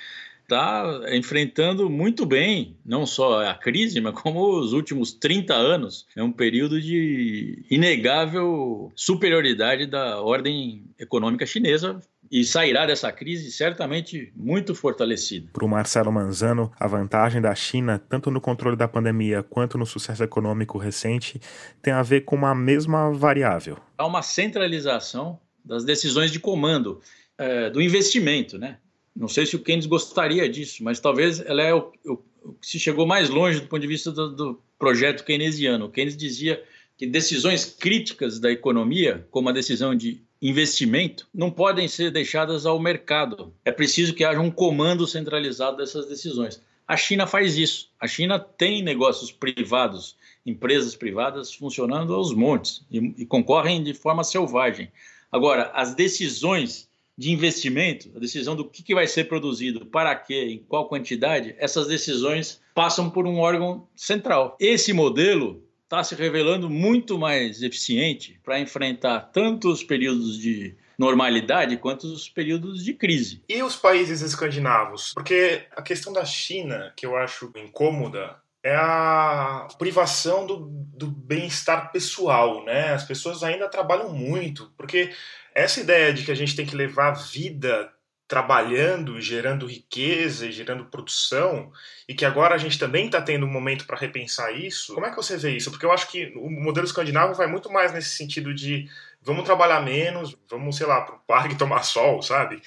[0.46, 6.06] está enfrentando muito bem, não só a crise, mas como os últimos 30 anos.
[6.16, 14.32] É um período de inegável superioridade da ordem econômica chinesa e sairá dessa crise certamente
[14.34, 15.48] muito fortalecido.
[15.52, 19.86] Para o Marcelo Manzano, a vantagem da China, tanto no controle da pandemia quanto no
[19.86, 21.40] sucesso econômico recente,
[21.82, 23.78] tem a ver com uma mesma variável.
[23.98, 27.00] Há uma centralização das decisões de comando,
[27.36, 28.78] é, do investimento, né?
[29.14, 32.66] Não sei se o Keynes gostaria disso, mas talvez ela é o, o, o que
[32.66, 35.86] se chegou mais longe do ponto de vista do, do projeto keynesiano.
[35.86, 36.62] O Keynes dizia
[36.96, 42.78] que decisões críticas da economia, como a decisão de investimento, não podem ser deixadas ao
[42.78, 43.52] mercado.
[43.64, 46.62] É preciso que haja um comando centralizado dessas decisões.
[46.86, 47.90] A China faz isso.
[47.98, 54.22] A China tem negócios privados, empresas privadas funcionando aos montes e, e concorrem de forma
[54.22, 54.90] selvagem.
[55.30, 60.48] Agora, as decisões de investimento, a decisão do que, que vai ser produzido, para quê,
[60.50, 64.56] em qual quantidade, essas decisões passam por um órgão central.
[64.60, 71.76] Esse modelo está se revelando muito mais eficiente para enfrentar tanto os períodos de normalidade
[71.76, 73.42] quanto os períodos de crise.
[73.48, 75.12] E os países escandinavos?
[75.14, 78.36] Porque a questão da China, que eu acho incômoda,
[78.66, 82.92] é a privação do, do bem-estar pessoal, né?
[82.92, 85.12] As pessoas ainda trabalham muito, porque
[85.54, 87.92] essa ideia de que a gente tem que levar a vida
[88.26, 91.70] trabalhando, gerando riqueza e gerando produção,
[92.08, 94.92] e que agora a gente também está tendo um momento para repensar isso.
[94.94, 95.70] Como é que você vê isso?
[95.70, 98.90] Porque eu acho que o modelo escandinavo vai muito mais nesse sentido de
[99.22, 102.60] vamos trabalhar menos, vamos, sei lá, para o parque tomar sol, sabe?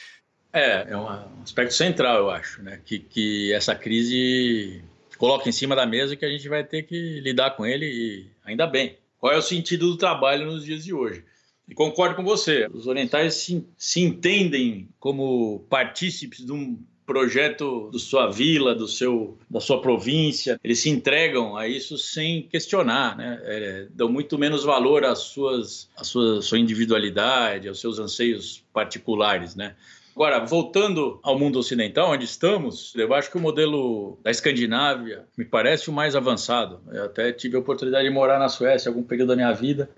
[0.54, 1.10] É, é um
[1.44, 2.80] aspecto central, eu acho, né?
[2.86, 4.82] Que, que essa crise
[5.20, 8.28] coloca em cima da mesa que a gente vai ter que lidar com ele e
[8.44, 8.98] ainda bem.
[9.20, 11.24] Qual é o sentido do trabalho nos dias de hoje?
[11.68, 18.00] E concordo com você, os orientais se, se entendem como partícipes de um projeto da
[18.00, 23.40] sua vila, do seu, da sua província, eles se entregam a isso sem questionar, né?
[23.44, 29.56] É, dão muito menos valor às suas, à sua, sua individualidade, aos seus anseios particulares,
[29.56, 29.76] né?
[30.15, 35.45] Agora, voltando ao mundo ocidental, onde estamos, eu acho que o modelo da Escandinávia me
[35.45, 36.82] parece o mais avançado.
[36.91, 39.89] Eu até tive a oportunidade de morar na Suécia algum período da minha vida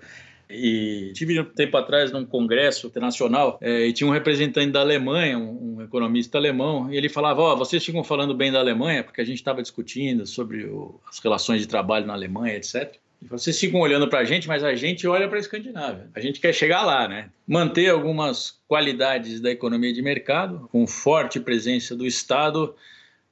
[0.54, 5.38] e tive um tempo atrás num congresso internacional é, e tinha um representante da Alemanha,
[5.38, 9.04] um, um economista alemão, e ele falava: Ó, oh, vocês ficam falando bem da Alemanha,
[9.04, 12.96] porque a gente estava discutindo sobre o, as relações de trabalho na Alemanha, etc.
[13.30, 16.10] Vocês ficam olhando para a gente, mas a gente olha para a Escandinávia.
[16.16, 17.30] A gente quer chegar lá, né?
[17.48, 22.76] Manter algumas qualidades da economia de mercado, com forte presença do Estado,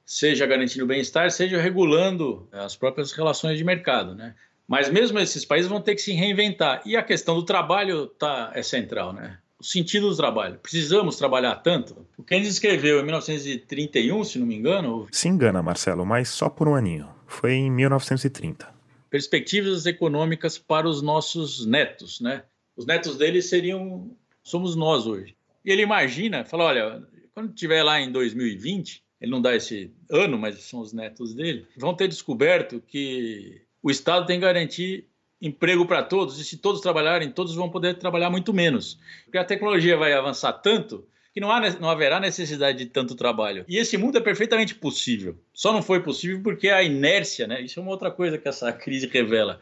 [0.04, 4.34] seja garantindo o bem-estar, seja regulando as próprias relações de mercado, né?
[4.66, 6.80] Mas mesmo esses países vão ter que se reinventar.
[6.86, 9.38] E a questão do trabalho tá, é central, né?
[9.58, 10.58] O sentido do trabalho.
[10.62, 12.06] Precisamos trabalhar tanto?
[12.16, 15.08] O Keynes escreveu em 1931, se não me engano.
[15.10, 17.08] Se engana, Marcelo, mas só por um aninho.
[17.26, 18.79] Foi em 1930.
[19.10, 22.44] Perspectivas econômicas para os nossos netos, né?
[22.76, 25.36] Os netos deles seriam somos nós hoje.
[25.64, 27.02] E ele imagina, fala, olha,
[27.34, 31.66] quando tiver lá em 2020, ele não dá esse ano, mas são os netos dele,
[31.76, 35.06] vão ter descoberto que o Estado tem que garantir
[35.40, 38.98] emprego para todos, e se todos trabalharem, todos vão poder trabalhar muito menos.
[39.24, 43.64] Porque a tecnologia vai avançar tanto que não, há, não haverá necessidade de tanto trabalho.
[43.68, 45.38] E esse mundo é perfeitamente possível.
[45.52, 47.60] Só não foi possível porque a inércia, né?
[47.60, 49.60] Isso é uma outra coisa que essa crise revela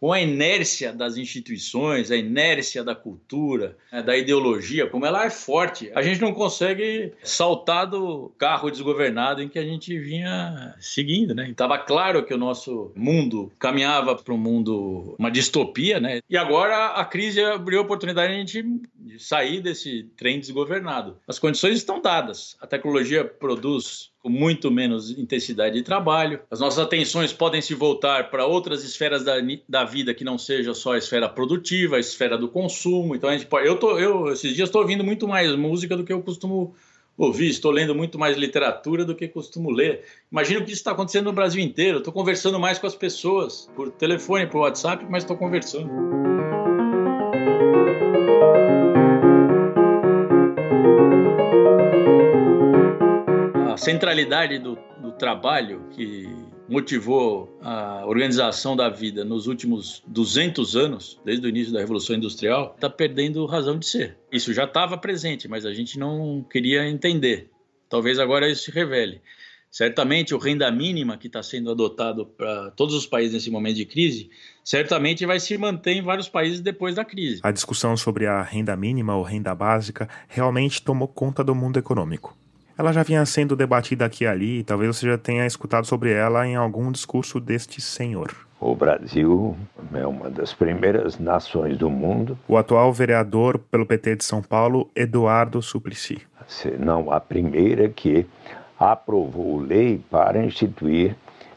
[0.00, 5.30] com a inércia das instituições, a inércia da cultura, né, da ideologia, como ela é
[5.30, 11.34] forte, a gente não consegue saltar do carro desgovernado em que a gente vinha seguindo,
[11.34, 11.48] né?
[11.50, 16.20] Estava claro que o nosso mundo caminhava para um mundo, uma distopia, né?
[16.28, 18.82] E agora a crise abriu a oportunidade de a gente
[19.18, 21.16] sair desse trem desgovernado.
[21.26, 22.56] As condições estão dadas.
[22.60, 26.40] A tecnologia produz com muito menos intensidade de trabalho.
[26.50, 29.34] As nossas atenções podem se voltar para outras esferas da,
[29.68, 33.14] da vida que não seja só a esfera produtiva, a esfera do consumo.
[33.14, 36.02] Então a gente pode, eu tô, eu esses dias estou ouvindo muito mais música do
[36.02, 36.74] que eu costumo
[37.16, 40.02] ouvir, estou lendo muito mais literatura do que costumo ler.
[40.30, 41.98] Imagino que isso está acontecendo no Brasil inteiro.
[41.98, 46.65] Estou conversando mais com as pessoas por telefone, por WhatsApp, mas estou conversando.
[53.86, 56.28] Centralidade do, do trabalho que
[56.68, 62.72] motivou a organização da vida nos últimos 200 anos, desde o início da Revolução Industrial,
[62.74, 64.18] está perdendo razão de ser.
[64.32, 67.48] Isso já estava presente, mas a gente não queria entender.
[67.88, 69.22] Talvez agora isso se revele.
[69.70, 73.84] Certamente o renda mínima que está sendo adotado para todos os países nesse momento de
[73.84, 74.28] crise,
[74.64, 77.40] certamente vai se manter em vários países depois da crise.
[77.44, 82.36] A discussão sobre a renda mínima ou renda básica realmente tomou conta do mundo econômico.
[82.78, 86.46] Ela já vinha sendo debatida aqui e ali, talvez você já tenha escutado sobre ela
[86.46, 88.34] em algum discurso deste senhor.
[88.60, 89.56] O Brasil
[89.94, 92.38] é uma das primeiras nações do mundo.
[92.46, 96.20] O atual vereador pelo PT de São Paulo, Eduardo Suplicy.
[96.46, 98.26] Se não a primeira que
[98.78, 101.16] aprovou lei para instituir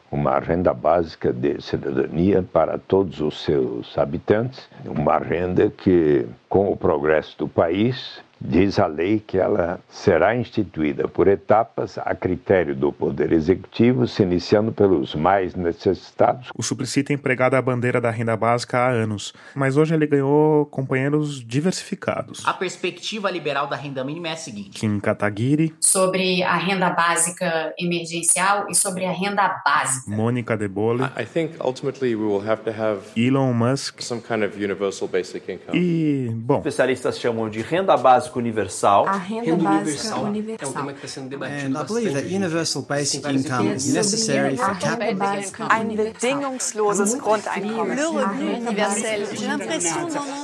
[0.10, 6.78] uma renda básica de cidadania para todos os seus habitantes, uma renda que, com o
[6.78, 12.92] progresso do país, Diz a lei que ela será instituída por etapas a critério do
[12.94, 16.48] Poder Executivo, se iniciando pelos mais necessitados.
[16.56, 20.66] O Suplicy tem empregado a bandeira da renda básica há anos, mas hoje ele ganhou
[20.68, 22.42] companheiros diversificados.
[22.46, 25.76] A perspectiva liberal da renda mínima é a seguinte: Kim Kataguiri.
[25.82, 30.10] Sobre a renda básica emergencial e sobre a renda básica.
[30.10, 31.04] Mônica De Bolle.
[31.20, 34.02] I think ultimately we will have to have Elon Musk.
[34.02, 35.78] Some kind of universal basic income.
[35.78, 36.60] E, bom.
[36.60, 39.08] Especialistas chamam de renda básica universal.
[39.08, 40.24] A renda, renda básica universal.
[40.26, 40.68] universal.
[40.68, 43.94] É um tema que está sendo debatido And I believe that universal basic income is
[43.94, 45.70] necessary for capital.
[45.70, 47.96] Ein bedingungsloses Grundeinkommen.
[47.96, 49.28] Le revenu universel.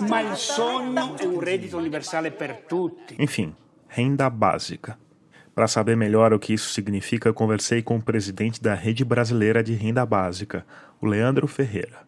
[0.10, 3.16] Ma il sogno è un reddito universale per tutti.
[3.20, 3.54] Enfim,
[3.88, 4.98] renda básica.
[5.54, 9.64] Para saber melhor o que isso significa, eu conversei com o presidente da Rede Brasileira
[9.64, 10.66] de Renda Básica,
[11.00, 12.06] o Leandro Ferreira.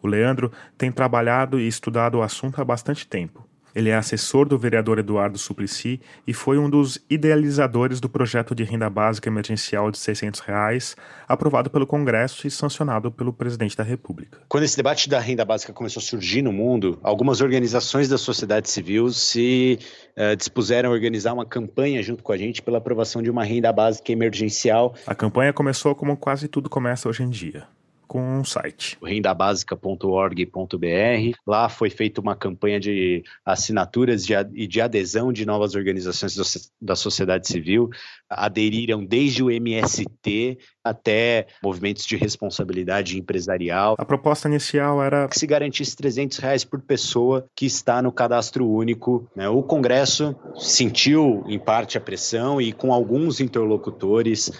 [0.00, 4.56] O Leandro tem trabalhado e estudado o assunto há bastante tempo ele é assessor do
[4.56, 9.98] vereador Eduardo Suplicy e foi um dos idealizadores do projeto de renda básica emergencial de
[9.98, 14.38] 600 reais, aprovado pelo Congresso e sancionado pelo presidente da República.
[14.48, 18.70] Quando esse debate da renda básica começou a surgir no mundo, algumas organizações da sociedade
[18.70, 19.78] civil se
[20.16, 23.72] uh, dispuseram a organizar uma campanha junto com a gente pela aprovação de uma renda
[23.72, 24.94] básica emergencial.
[25.06, 27.66] A campanha começou como quase tudo começa hoje em dia
[28.06, 28.98] com um site.
[29.02, 31.38] rendabasica.org.br.
[31.46, 36.36] Lá foi feita uma campanha de assinaturas e de adesão de novas organizações
[36.80, 37.90] da sociedade civil.
[38.28, 43.94] Aderiram desde o MST até movimentos de responsabilidade empresarial.
[43.98, 48.68] A proposta inicial era que se garantisse 300 reais por pessoa que está no cadastro
[48.68, 49.26] único.
[49.34, 49.48] Né?
[49.48, 54.50] O Congresso sentiu, em parte, a pressão e com alguns interlocutores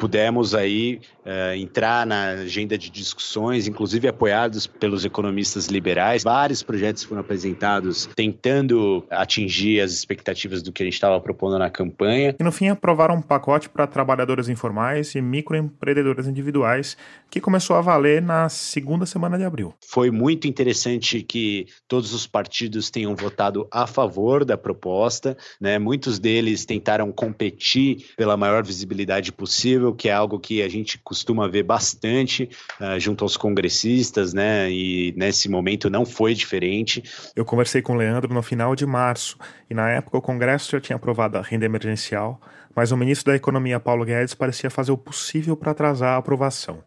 [0.00, 6.24] pudemos aí uh, entrar na agenda de discussões, inclusive apoiados pelos economistas liberais.
[6.24, 11.68] Vários projetos foram apresentados tentando atingir as expectativas do que a gente estava propondo na
[11.68, 12.34] campanha.
[12.40, 16.96] E no fim aprovaram um pacote para trabalhadores informais e microempreendedores individuais
[17.30, 19.74] que começou a valer na segunda semana de abril.
[19.86, 25.78] Foi muito interessante que todos os partidos tenham votado a favor da proposta, né?
[25.78, 31.48] Muitos deles tentaram competir pela maior visibilidade possível, que é algo que a gente costuma
[31.48, 32.48] ver bastante
[32.80, 34.70] uh, junto aos congressistas, né?
[34.70, 37.02] E nesse momento não foi diferente.
[37.34, 39.38] Eu conversei com o Leandro no final de março
[39.68, 42.40] e na época o Congresso já tinha aprovado a renda emergencial,
[42.74, 46.82] mas o ministro da Economia Paulo Guedes parecia fazer o possível para atrasar a aprovação,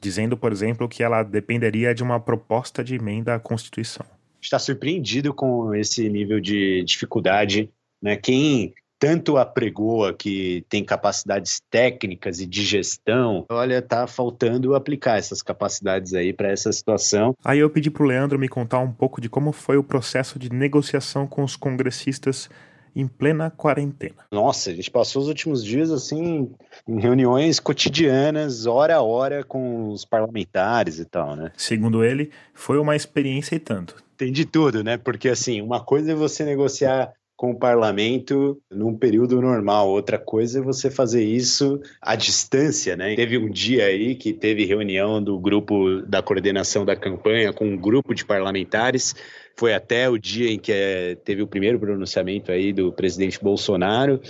[0.00, 4.06] dizendo, por exemplo, que ela dependeria de uma proposta de emenda à Constituição.
[4.40, 7.70] Está surpreendido com esse nível de dificuldade,
[8.00, 8.16] né?
[8.16, 15.40] Quem tanto apregoa que tem capacidades técnicas e de gestão, olha, tá faltando aplicar essas
[15.40, 17.34] capacidades aí para essa situação.
[17.44, 20.38] Aí eu pedi para o Leandro me contar um pouco de como foi o processo
[20.38, 22.50] de negociação com os congressistas
[22.96, 24.26] em plena quarentena.
[24.32, 26.50] Nossa, a gente passou os últimos dias assim
[26.86, 31.52] em reuniões cotidianas, hora a hora com os parlamentares e tal, né?
[31.56, 33.94] Segundo ele, foi uma experiência e tanto.
[34.16, 34.96] Tem de tudo, né?
[34.96, 39.88] Porque assim, uma coisa é você negociar com o parlamento num período normal.
[39.88, 43.14] Outra coisa é você fazer isso à distância, né?
[43.14, 47.76] Teve um dia aí que teve reunião do grupo da coordenação da campanha com um
[47.76, 49.14] grupo de parlamentares
[49.58, 54.20] foi até o dia em que é, teve o primeiro pronunciamento aí do presidente Bolsonaro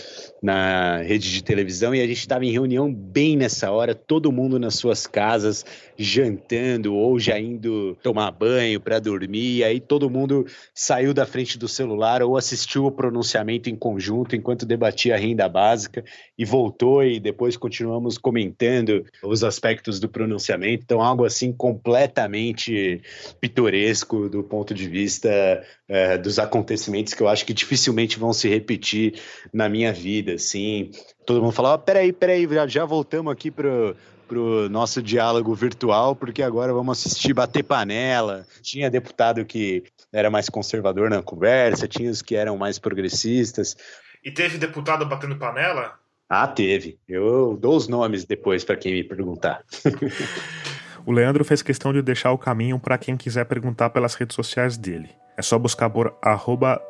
[0.42, 4.58] na rede de televisão e a gente estava em reunião bem nessa hora, todo mundo
[4.58, 5.66] nas suas casas
[5.98, 11.58] jantando ou já indo tomar banho para dormir, e aí todo mundo saiu da frente
[11.58, 16.02] do celular ou assistiu o pronunciamento em conjunto enquanto debatia a renda básica
[16.38, 23.02] e voltou e depois continuamos comentando os aspectos do pronunciamento, então algo assim completamente
[23.38, 28.32] pitoresco do ponto de vista vista é, dos acontecimentos que eu acho que dificilmente vão
[28.32, 29.20] se repetir
[29.52, 30.90] na minha vida, assim.
[31.26, 33.96] Todo mundo fala, oh, peraí, peraí, já, já voltamos aqui pro,
[34.26, 38.46] pro nosso diálogo virtual, porque agora vamos assistir bater panela.
[38.62, 43.76] Tinha deputado que era mais conservador na conversa, tinha os que eram mais progressistas.
[44.24, 45.98] E teve deputado batendo panela?
[46.30, 46.98] Ah, teve.
[47.08, 49.64] Eu dou os nomes depois para quem me perguntar.
[51.04, 54.76] O Leandro fez questão de deixar o caminho para quem quiser perguntar pelas redes sociais
[54.76, 55.10] dele.
[55.36, 56.14] É só buscar por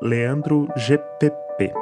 [0.01, 1.73] leandrogpp.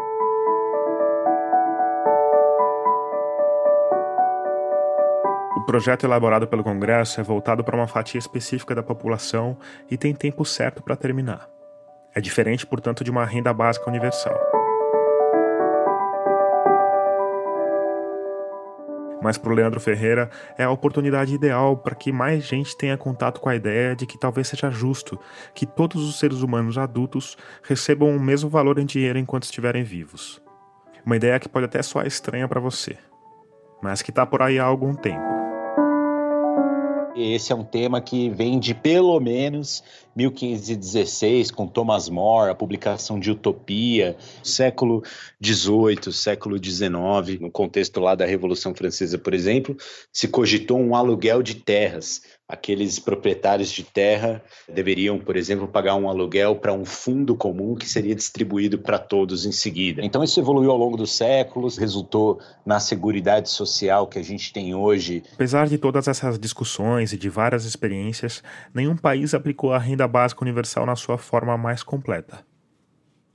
[5.57, 9.57] O projeto elaborado pelo Congresso é voltado para uma fatia específica da população
[9.91, 11.49] e tem tempo certo para terminar.
[12.15, 14.39] É diferente, portanto, de uma renda básica universal.
[19.27, 23.41] Mas para o Leandro Ferreira é a oportunidade ideal para que mais gente tenha contato
[23.41, 25.19] com a ideia de que talvez seja justo
[25.53, 30.41] que todos os seres humanos adultos recebam o mesmo valor em dinheiro enquanto estiverem vivos.
[31.05, 32.97] Uma ideia que pode até soar estranha para você,
[33.83, 35.36] mas que está por aí há algum tempo.
[37.17, 39.83] Esse é um tema que vem de pelo menos
[40.15, 45.03] 1516, com Thomas More, a publicação de Utopia, século
[45.43, 49.75] XVIII, século XIX, no contexto lá da Revolução Francesa, por exemplo,
[50.13, 54.43] se cogitou um aluguel de terras aqueles proprietários de terra
[54.73, 59.45] deveriam, por exemplo, pagar um aluguel para um fundo comum que seria distribuído para todos
[59.45, 60.05] em seguida.
[60.05, 64.75] Então isso evoluiu ao longo dos séculos, resultou na seguridade social que a gente tem
[64.75, 65.25] hoje.
[65.35, 68.43] Apesar de todas essas discussões e de várias experiências,
[68.73, 72.45] nenhum país aplicou a renda básica universal na sua forma mais completa.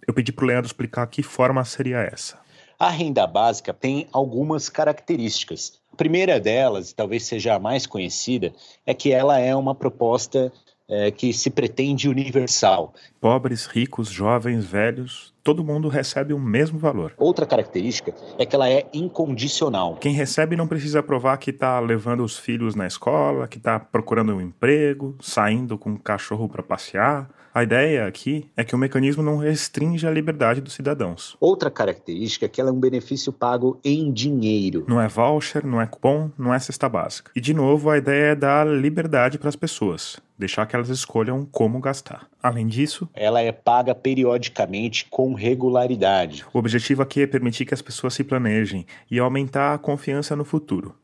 [0.07, 2.39] Eu pedi para o Leandro explicar que forma seria essa.
[2.81, 5.79] A renda básica tem algumas características.
[5.93, 8.51] A primeira delas, talvez seja a mais conhecida,
[8.87, 10.51] é que ela é uma proposta
[10.89, 12.95] é, que se pretende universal.
[13.19, 17.13] Pobres, ricos, jovens, velhos, todo mundo recebe o mesmo valor.
[17.19, 19.97] Outra característica é que ela é incondicional.
[19.97, 24.33] Quem recebe não precisa provar que está levando os filhos na escola, que está procurando
[24.33, 27.29] um emprego, saindo com o cachorro para passear.
[27.53, 31.35] A ideia aqui é que o mecanismo não restringe a liberdade dos cidadãos.
[31.37, 34.85] Outra característica é que ela é um benefício pago em dinheiro.
[34.87, 37.29] Não é voucher, não é cupom, não é cesta básica.
[37.35, 41.45] E de novo, a ideia é dar liberdade para as pessoas, deixar que elas escolham
[41.51, 42.25] como gastar.
[42.41, 46.45] Além disso, ela é paga periodicamente com regularidade.
[46.53, 50.45] O objetivo aqui é permitir que as pessoas se planejem e aumentar a confiança no
[50.45, 50.95] futuro.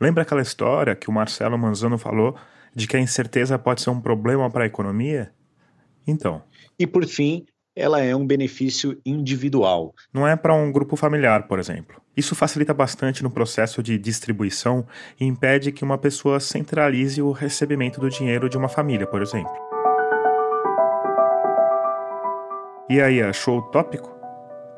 [0.00, 2.36] Lembra aquela história que o Marcelo Manzano falou
[2.72, 5.32] de que a incerteza pode ser um problema para a economia?
[6.08, 6.42] Então.
[6.78, 7.44] E por fim,
[7.76, 9.94] ela é um benefício individual.
[10.12, 12.00] Não é para um grupo familiar, por exemplo.
[12.16, 14.84] Isso facilita bastante no processo de distribuição
[15.20, 19.52] e impede que uma pessoa centralize o recebimento do dinheiro de uma família, por exemplo.
[22.90, 24.18] E aí, achou utópico?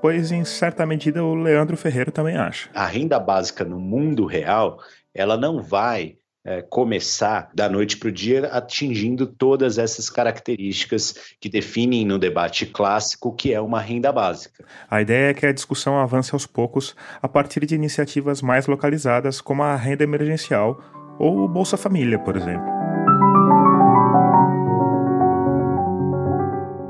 [0.03, 2.68] Pois, em certa medida, o Leandro Ferreiro também acha.
[2.74, 4.78] A renda básica no mundo real,
[5.14, 11.49] ela não vai é, começar da noite para o dia atingindo todas essas características que
[11.49, 14.64] definem no debate clássico que é uma renda básica.
[14.91, 19.41] A ideia é que a discussão avance aos poucos a partir de iniciativas mais localizadas,
[19.41, 20.82] como a renda emergencial
[21.18, 22.80] ou o Bolsa Família, por exemplo.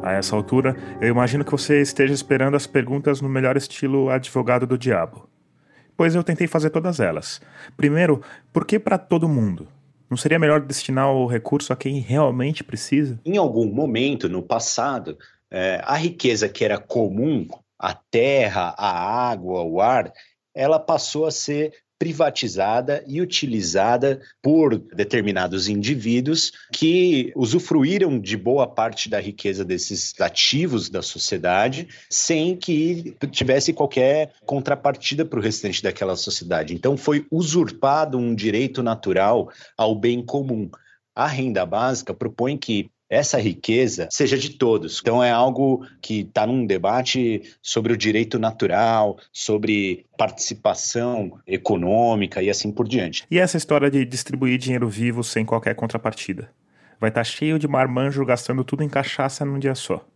[0.03, 4.67] A essa altura, eu imagino que você esteja esperando as perguntas no melhor estilo advogado
[4.67, 5.30] do diabo
[6.01, 7.43] pois eu tentei fazer todas elas.
[7.77, 8.23] Primeiro,
[8.55, 9.69] por que para todo mundo?
[10.09, 13.21] Não seria melhor destinar o recurso a quem realmente precisa?
[13.23, 15.19] Em algum momento no passado,
[15.51, 17.47] é, a riqueza que era comum,
[17.79, 20.11] a terra, a água, o ar,
[20.55, 29.11] ela passou a ser privatizada e utilizada por determinados indivíduos que usufruíram de boa parte
[29.11, 36.17] da riqueza desses ativos da sociedade sem que tivesse qualquer contrapartida para o restante daquela
[36.17, 36.73] sociedade.
[36.75, 40.71] Então foi usurpado um direito natural ao bem comum.
[41.15, 45.01] A renda básica propõe que essa riqueza seja de todos.
[45.01, 52.49] Então é algo que está num debate sobre o direito natural, sobre participação econômica e
[52.49, 53.25] assim por diante.
[53.29, 56.51] E essa história de distribuir dinheiro vivo sem qualquer contrapartida?
[57.01, 60.07] Vai estar tá cheio de marmanjo gastando tudo em cachaça num dia só.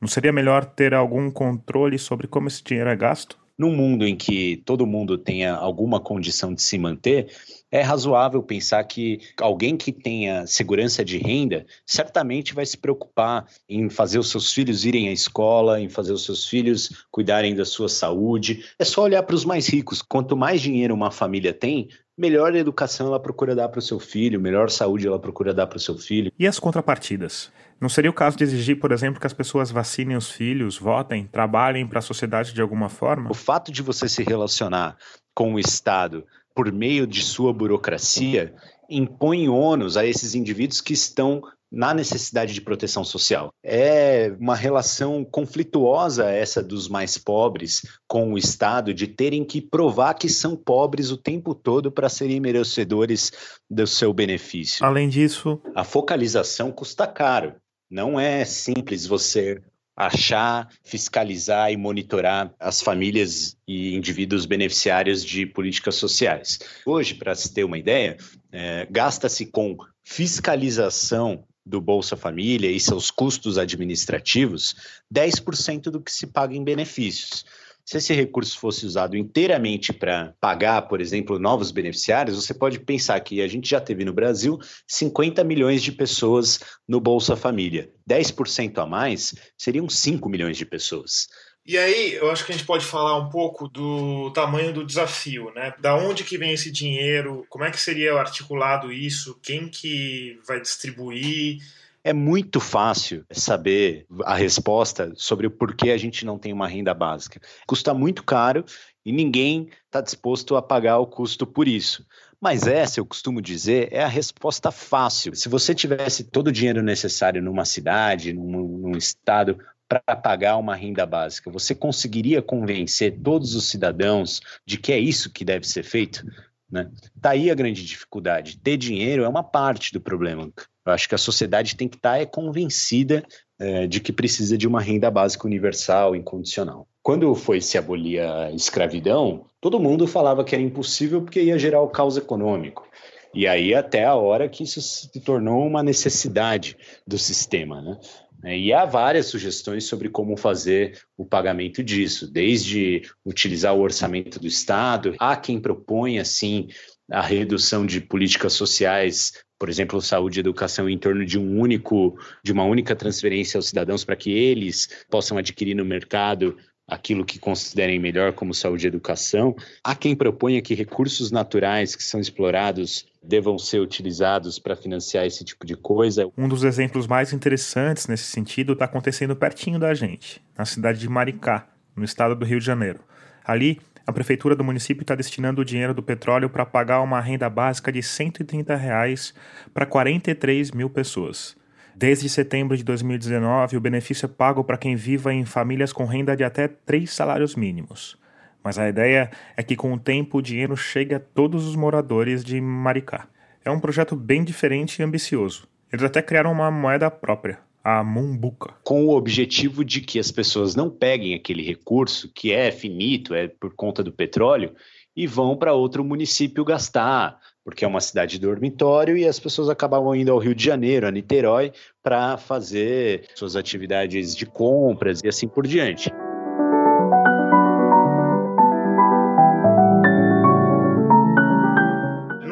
[0.00, 3.38] Não seria melhor ter algum controle sobre como esse dinheiro é gasto?
[3.60, 7.30] Num mundo em que todo mundo tenha alguma condição de se manter,
[7.70, 13.90] é razoável pensar que alguém que tenha segurança de renda certamente vai se preocupar em
[13.90, 17.90] fazer os seus filhos irem à escola, em fazer os seus filhos cuidarem da sua
[17.90, 18.64] saúde.
[18.78, 20.00] É só olhar para os mais ricos.
[20.00, 24.40] Quanto mais dinheiro uma família tem, melhor educação ela procura dar para o seu filho,
[24.40, 26.32] melhor saúde ela procura dar para o seu filho.
[26.38, 27.52] E as contrapartidas?
[27.80, 31.26] Não seria o caso de exigir, por exemplo, que as pessoas vacinem os filhos, votem,
[31.26, 33.30] trabalhem para a sociedade de alguma forma?
[33.30, 34.98] O fato de você se relacionar
[35.34, 38.54] com o Estado por meio de sua burocracia,
[38.90, 43.54] impõe ônus a esses indivíduos que estão na necessidade de proteção social.
[43.64, 50.14] É uma relação conflituosa essa dos mais pobres com o Estado de terem que provar
[50.14, 53.30] que são pobres o tempo todo para serem merecedores
[53.70, 54.84] do seu benefício.
[54.84, 57.54] Além disso, a focalização custa caro.
[57.90, 59.60] Não é simples você
[59.96, 66.58] achar, fiscalizar e monitorar as famílias e indivíduos beneficiários de políticas sociais.
[66.86, 68.16] Hoje, para se ter uma ideia,
[68.50, 74.74] é, gasta-se com fiscalização do Bolsa Família e seus custos administrativos
[75.12, 77.44] 10% do que se paga em benefícios.
[77.90, 83.18] Se esse recurso fosse usado inteiramente para pagar, por exemplo, novos beneficiários, você pode pensar
[83.18, 87.90] que a gente já teve no Brasil 50 milhões de pessoas no Bolsa Família.
[88.08, 91.26] 10% a mais seriam 5 milhões de pessoas.
[91.66, 95.52] E aí, eu acho que a gente pode falar um pouco do tamanho do desafio,
[95.52, 95.74] né?
[95.80, 97.44] Da onde que vem esse dinheiro?
[97.48, 99.36] Como é que seria articulado isso?
[99.42, 101.58] Quem que vai distribuir?
[102.02, 106.94] É muito fácil saber a resposta sobre o porquê a gente não tem uma renda
[106.94, 107.40] básica.
[107.66, 108.64] Custa muito caro
[109.04, 112.06] e ninguém está disposto a pagar o custo por isso.
[112.40, 115.34] Mas essa, eu costumo dizer, é a resposta fácil.
[115.34, 120.74] Se você tivesse todo o dinheiro necessário numa cidade, num, num estado, para pagar uma
[120.74, 125.82] renda básica, você conseguiria convencer todos os cidadãos de que é isso que deve ser
[125.82, 126.24] feito?
[126.70, 126.88] Né?
[127.20, 128.58] Tá aí a grande dificuldade.
[128.58, 130.50] Ter dinheiro é uma parte do problema.
[130.90, 133.24] Eu acho que a sociedade tem que estar tá, é, convencida
[133.58, 136.86] é, de que precisa de uma renda básica universal, incondicional.
[137.02, 141.80] Quando foi se abolir a escravidão, todo mundo falava que era impossível porque ia gerar
[141.80, 142.86] o caos econômico.
[143.32, 146.76] E aí até a hora que isso se tornou uma necessidade
[147.06, 147.98] do sistema, né?
[148.42, 148.58] Né?
[148.58, 154.46] E há várias sugestões sobre como fazer o pagamento disso, desde utilizar o orçamento do
[154.46, 156.68] Estado, há quem propõe, assim,
[157.10, 162.18] a redução de políticas sociais, por exemplo, saúde e educação em torno de um único,
[162.42, 166.56] de uma única transferência aos cidadãos para que eles possam adquirir no mercado
[166.88, 169.54] aquilo que considerem melhor como saúde e educação.
[169.84, 175.44] Há quem proponha que recursos naturais que são explorados devam ser utilizados para financiar esse
[175.44, 176.26] tipo de coisa.
[176.38, 181.08] Um dos exemplos mais interessantes nesse sentido está acontecendo pertinho da gente, na cidade de
[181.08, 183.00] Maricá, no estado do Rio de Janeiro.
[183.44, 187.48] Ali, a prefeitura do município está destinando o dinheiro do petróleo para pagar uma renda
[187.48, 189.34] básica de 130 reais
[189.72, 191.56] para 43 mil pessoas.
[191.94, 196.36] Desde setembro de 2019, o benefício é pago para quem viva em famílias com renda
[196.36, 198.18] de até três salários mínimos.
[198.62, 202.44] Mas a ideia é que com o tempo o dinheiro chegue a todos os moradores
[202.44, 203.26] de Maricá.
[203.64, 205.68] É um projeto bem diferente e ambicioso.
[205.92, 207.58] Eles até criaram uma moeda própria,
[207.98, 208.74] a Mumbuca.
[208.84, 213.48] Com o objetivo de que as pessoas não peguem aquele recurso, que é finito, é
[213.48, 214.74] por conta do petróleo,
[215.16, 220.14] e vão para outro município gastar, porque é uma cidade dormitório e as pessoas acabavam
[220.14, 221.72] indo ao Rio de Janeiro, a Niterói,
[222.02, 226.10] para fazer suas atividades de compras e assim por diante.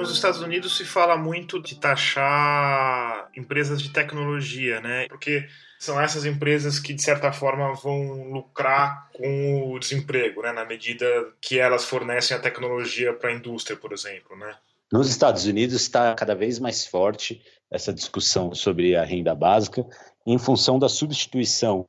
[0.08, 5.06] Nos Estados Unidos se fala muito de taxar empresas de tecnologia, né?
[5.06, 5.46] Porque
[5.78, 10.50] são essas empresas que, de certa forma, vão lucrar com o desemprego, né?
[10.50, 11.06] Na medida
[11.42, 14.56] que elas fornecem a tecnologia para a indústria, por exemplo, né?
[14.90, 19.84] Nos Estados Unidos está cada vez mais forte essa discussão sobre a renda básica
[20.26, 21.84] em função da substituição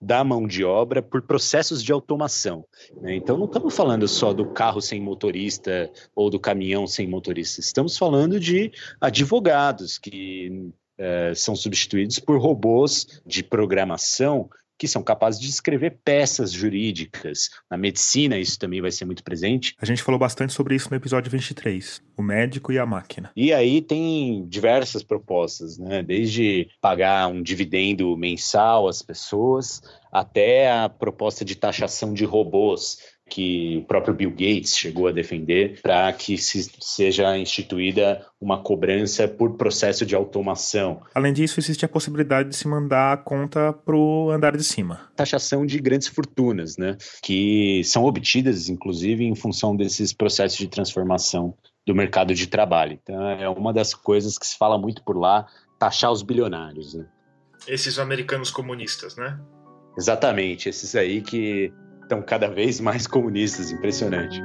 [0.00, 2.64] da mão de obra por processos de automação.
[3.00, 3.16] Né?
[3.16, 7.96] Então, não estamos falando só do carro sem motorista ou do caminhão sem motorista, estamos
[7.96, 14.48] falando de advogados que eh, são substituídos por robôs de programação
[14.82, 17.50] que são capazes de escrever peças jurídicas.
[17.70, 19.76] Na medicina, isso também vai ser muito presente.
[19.80, 23.30] A gente falou bastante sobre isso no episódio 23, o médico e a máquina.
[23.36, 26.02] E aí tem diversas propostas, né?
[26.02, 29.80] Desde pagar um dividendo mensal às pessoas,
[30.10, 32.98] até a proposta de taxação de robôs
[33.32, 39.26] que o próprio Bill Gates chegou a defender para que se, seja instituída uma cobrança
[39.26, 41.00] por processo de automação.
[41.14, 45.10] Além disso, existe a possibilidade de se mandar a conta para o andar de cima.
[45.16, 46.98] Taxação de grandes fortunas, né?
[47.22, 51.54] que são obtidas, inclusive, em função desses processos de transformação
[51.86, 52.98] do mercado de trabalho.
[53.02, 55.46] Então, é uma das coisas que se fala muito por lá,
[55.78, 56.92] taxar os bilionários.
[56.92, 57.06] Né?
[57.66, 59.40] Esses americanos comunistas, né?
[59.96, 61.72] Exatamente, esses aí que
[62.12, 64.40] estão cada vez mais comunistas, impressionante.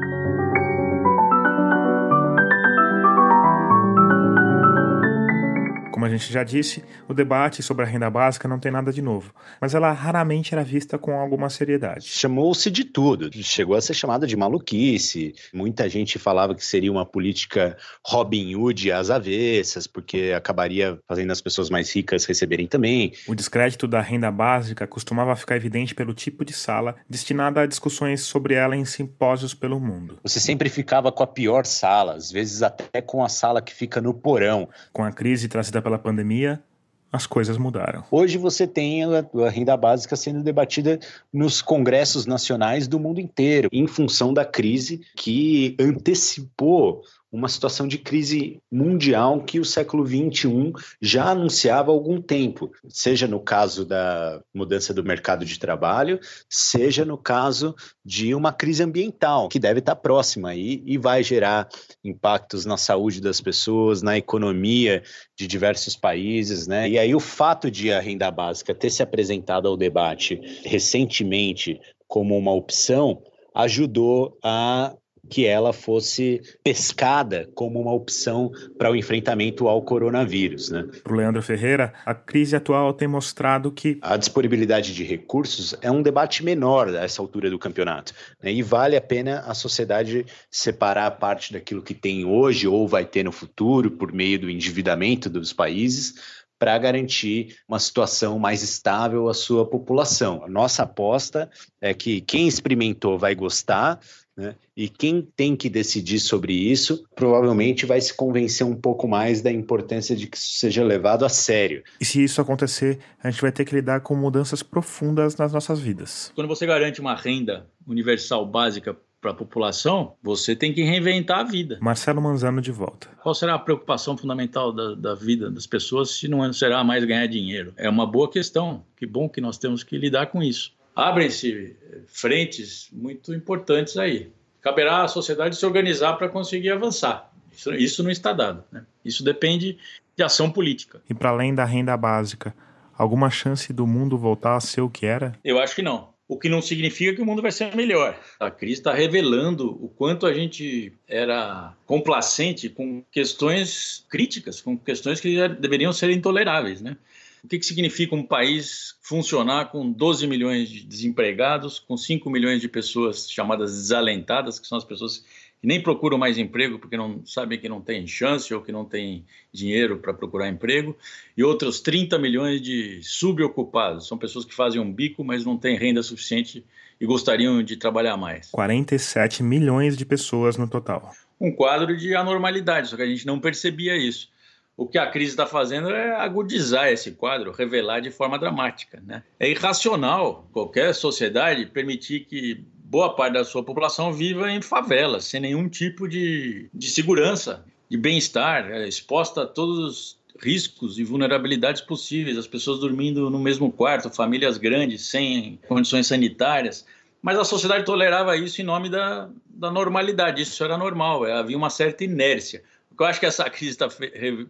[5.98, 9.02] Como a gente já disse, o debate sobre a renda básica não tem nada de
[9.02, 12.06] novo, mas ela raramente era vista com alguma seriedade.
[12.06, 15.34] Chamou-se de tudo, chegou a ser chamada de maluquice.
[15.52, 17.76] Muita gente falava que seria uma política
[18.06, 23.14] Robin Hood às avessas, porque acabaria fazendo as pessoas mais ricas receberem também.
[23.28, 28.22] O descrédito da renda básica costumava ficar evidente pelo tipo de sala destinada a discussões
[28.22, 30.20] sobre ela em simpósios pelo mundo.
[30.22, 34.00] Você sempre ficava com a pior sala, às vezes até com a sala que fica
[34.00, 34.70] no porão.
[34.94, 36.62] Com a crise trazida pela pandemia,
[37.10, 38.04] as coisas mudaram.
[38.12, 41.00] Hoje você tem a, a, renda básica sendo debatida
[41.32, 47.98] nos congressos nacionais do mundo inteiro, em função da crise que antecipou uma situação de
[47.98, 50.72] crise mundial que o século XXI
[51.02, 56.20] já anunciava há algum tempo, seja no caso da mudança do mercado de trabalho,
[56.50, 61.68] seja no caso de uma crise ambiental, que deve estar próxima aí e vai gerar
[62.04, 65.04] impactos na saúde das pessoas, na economia
[65.38, 66.90] de diversos países, né?
[66.90, 72.38] E aí o fato de a renda básica ter se apresentado ao debate recentemente como
[72.38, 73.22] uma opção
[73.54, 74.96] ajudou a
[75.30, 80.70] que ela fosse pescada como uma opção para o enfrentamento ao coronavírus.
[80.70, 80.86] Né?
[81.04, 85.92] Para o Leandro Ferreira, a crise atual tem mostrado que a disponibilidade de recursos é
[85.92, 88.14] um debate menor a essa altura do campeonato.
[88.42, 88.52] Né?
[88.52, 93.24] E vale a pena a sociedade separar parte daquilo que tem hoje ou vai ter
[93.24, 99.34] no futuro por meio do endividamento dos países para garantir uma situação mais estável à
[99.34, 100.44] sua população.
[100.44, 101.50] A nossa aposta
[101.80, 104.00] é que quem experimentou vai gostar,
[104.38, 104.56] né?
[104.76, 109.52] E quem tem que decidir sobre isso provavelmente vai se convencer um pouco mais da
[109.52, 111.84] importância de que isso seja levado a sério.
[112.00, 115.80] E se isso acontecer, a gente vai ter que lidar com mudanças profundas nas nossas
[115.80, 116.32] vidas.
[116.36, 121.44] Quando você garante uma renda universal básica para a população, você tem que reinventar a
[121.44, 121.80] vida.
[121.82, 123.08] Marcelo Manzano de volta.
[123.22, 127.26] Qual será a preocupação fundamental da, da vida das pessoas se não será mais ganhar
[127.28, 127.74] dinheiro?
[127.76, 128.84] É uma boa questão.
[128.96, 130.77] Que bom que nós temos que lidar com isso.
[130.98, 131.76] Abrem-se
[132.08, 134.32] frentes muito importantes aí.
[134.60, 137.32] Caberá à sociedade se organizar para conseguir avançar.
[137.56, 138.64] Isso, isso não está dado.
[138.72, 138.84] Né?
[139.06, 139.78] Isso depende
[140.16, 141.00] de ação política.
[141.08, 142.52] E para além da renda básica,
[142.98, 145.38] alguma chance do mundo voltar a ser o que era?
[145.44, 146.10] Eu acho que não.
[146.28, 148.20] O que não significa que o mundo vai ser melhor.
[148.40, 155.22] A crise está revelando o quanto a gente era complacente com questões críticas, com questões
[155.22, 156.98] que deveriam ser intoleráveis, né?
[157.44, 162.62] O que, que significa um país funcionar com 12 milhões de desempregados, com 5 milhões
[162.62, 165.24] de pessoas chamadas desalentadas, que são as pessoas
[165.60, 168.86] que nem procuram mais emprego porque não sabem que não tem chance ou que não
[168.86, 170.96] tem dinheiro para procurar emprego,
[171.36, 175.78] e outros 30 milhões de subocupados, são pessoas que fazem um bico, mas não têm
[175.78, 176.64] renda suficiente
[177.00, 178.50] e gostariam de trabalhar mais.
[178.52, 181.12] 47 milhões de pessoas no total.
[181.40, 184.30] Um quadro de anormalidade, só que a gente não percebia isso
[184.78, 189.02] o que a crise está fazendo é agudizar esse quadro, revelar de forma dramática.
[189.04, 189.24] Né?
[189.40, 195.42] É irracional qualquer sociedade permitir que boa parte da sua população viva em favelas, sem
[195.42, 201.82] nenhum tipo de, de segurança, de bem-estar, é, exposta a todos os riscos e vulnerabilidades
[201.82, 206.86] possíveis, as pessoas dormindo no mesmo quarto, famílias grandes, sem condições sanitárias.
[207.20, 211.72] Mas a sociedade tolerava isso em nome da, da normalidade, isso era normal, havia uma
[211.72, 212.62] certa inércia.
[212.98, 213.88] Que eu acho que essa crise está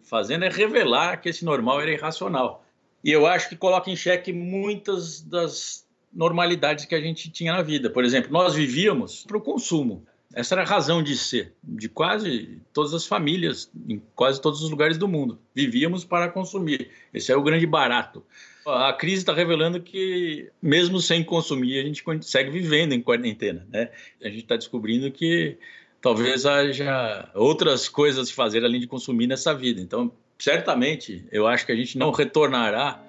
[0.03, 2.65] fazendo é revelar que esse normal era irracional.
[3.03, 7.61] E eu acho que coloca em xeque muitas das normalidades que a gente tinha na
[7.61, 7.89] vida.
[7.89, 10.05] Por exemplo, nós vivíamos para o consumo.
[10.33, 14.69] Essa era a razão de ser de quase todas as famílias, em quase todos os
[14.69, 15.39] lugares do mundo.
[15.53, 16.89] Vivíamos para consumir.
[17.13, 18.23] Esse é o grande barato.
[18.65, 23.65] A crise está revelando que, mesmo sem consumir, a gente segue vivendo em quarentena.
[23.71, 23.89] Né?
[24.21, 25.57] A gente está descobrindo que
[26.01, 29.81] talvez haja outras coisas a fazer além de consumir nessa vida.
[29.81, 33.01] Então, certamente, eu acho que a gente não retornará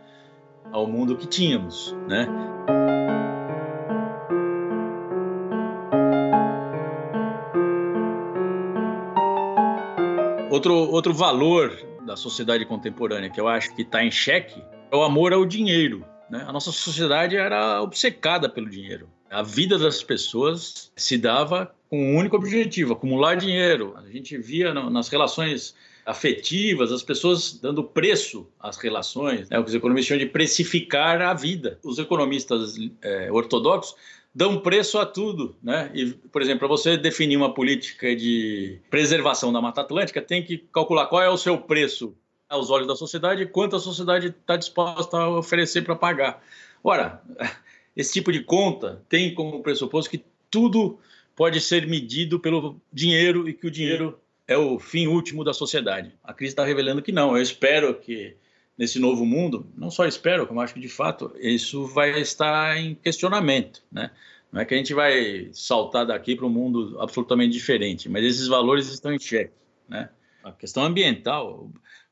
[0.73, 2.27] ao mundo que tínhamos, né?
[10.51, 14.61] Outro, outro valor da sociedade contemporânea que eu acho que está em xeque
[14.91, 16.05] é o amor ao dinheiro.
[16.29, 16.45] Né?
[16.47, 19.09] A nossa sociedade era obcecada pelo dinheiro.
[19.31, 23.95] A vida das pessoas se dava com um único objetivo: acumular dinheiro.
[23.97, 25.75] A gente via nas relações
[26.07, 29.59] afetivas as pessoas dando preço às relações, né?
[29.59, 31.79] o que os economistas chamam de precificar a vida.
[31.85, 33.95] Os economistas é, ortodoxos
[34.35, 35.91] dão preço a tudo, né?
[35.93, 40.59] E, por exemplo, para você definir uma política de preservação da Mata Atlântica, tem que
[40.73, 42.15] calcular qual é o seu preço
[42.49, 46.43] aos olhos da sociedade e quanto a sociedade está disposta a oferecer para pagar.
[46.83, 47.21] Ora,
[47.99, 51.01] esse tipo de conta tem como pressuposto que tudo
[51.35, 56.13] pode ser medido pelo dinheiro e que o dinheiro é o fim último da sociedade.
[56.23, 57.37] A crise está revelando que não.
[57.37, 58.37] Eu espero que
[58.79, 62.95] nesse novo mundo, não só espero, como acho que de fato isso vai estar em
[62.95, 64.13] questionamento, né?
[64.53, 68.47] Não é que a gente vai saltar daqui para um mundo absolutamente diferente, mas esses
[68.47, 69.53] valores estão em xeque,
[69.89, 70.09] né?
[70.45, 71.69] A questão ambiental,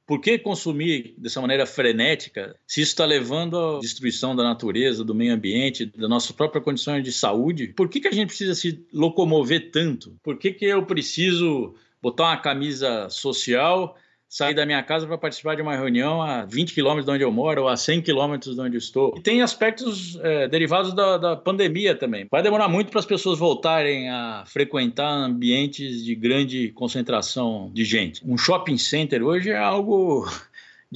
[0.07, 5.15] por que consumir dessa maneira frenética se isso está levando à destruição da natureza, do
[5.15, 7.69] meio ambiente, da nossa própria condição de saúde?
[7.77, 10.17] Por que, que a gente precisa se locomover tanto?
[10.23, 13.97] Por que, que eu preciso botar uma camisa social
[14.29, 17.33] sair da minha casa para participar de uma reunião a 20 quilômetros de onde eu
[17.33, 19.15] moro ou a 100 quilômetros de onde eu estou.
[19.17, 22.27] E tem aspectos é, derivados da, da, pandemia também.
[22.31, 28.21] Vai demorar muito para as pessoas voltarem a frequentar ambientes de grande concentração de gente.
[28.27, 30.27] Um shopping center hoje é algo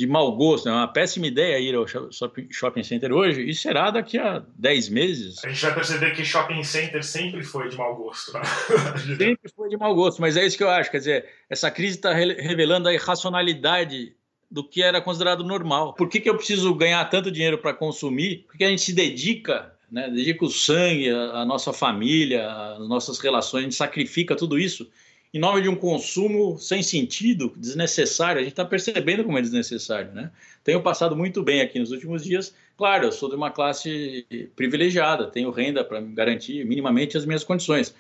[0.01, 4.17] de mau gosto, é uma péssima ideia ir ao shopping center hoje e será daqui
[4.17, 5.45] a 10 meses.
[5.45, 8.33] A gente vai perceber que shopping center sempre foi de mau gosto.
[8.33, 8.41] Né?
[9.19, 10.91] sempre foi de mau gosto, mas é isso que eu acho.
[10.91, 14.15] Quer dizer, essa crise está revelando a irracionalidade
[14.51, 15.93] do que era considerado normal.
[15.93, 18.47] Por que, que eu preciso ganhar tanto dinheiro para consumir?
[18.47, 20.09] Porque a gente se dedica, né?
[20.09, 24.91] dedica o sangue, a, nossa família, as nossas relações, a gente sacrifica tudo isso
[25.33, 28.41] em nome de um consumo sem sentido, desnecessário.
[28.41, 30.31] A gente está percebendo como é desnecessário, né?
[30.65, 32.55] Tenho passado muito bem aqui nos últimos dias.
[32.77, 34.27] Claro, eu sou de uma classe
[34.57, 37.95] privilegiada, tenho renda para garantir minimamente as minhas condições.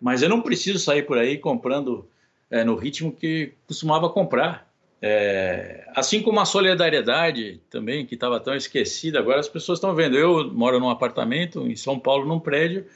[0.00, 2.08] Mas eu não preciso sair por aí comprando
[2.50, 4.70] é, no ritmo que costumava comprar.
[5.02, 10.16] É, assim como a solidariedade também, que estava tão esquecida, agora as pessoas estão vendo.
[10.16, 12.86] Eu moro num apartamento em São Paulo, num prédio,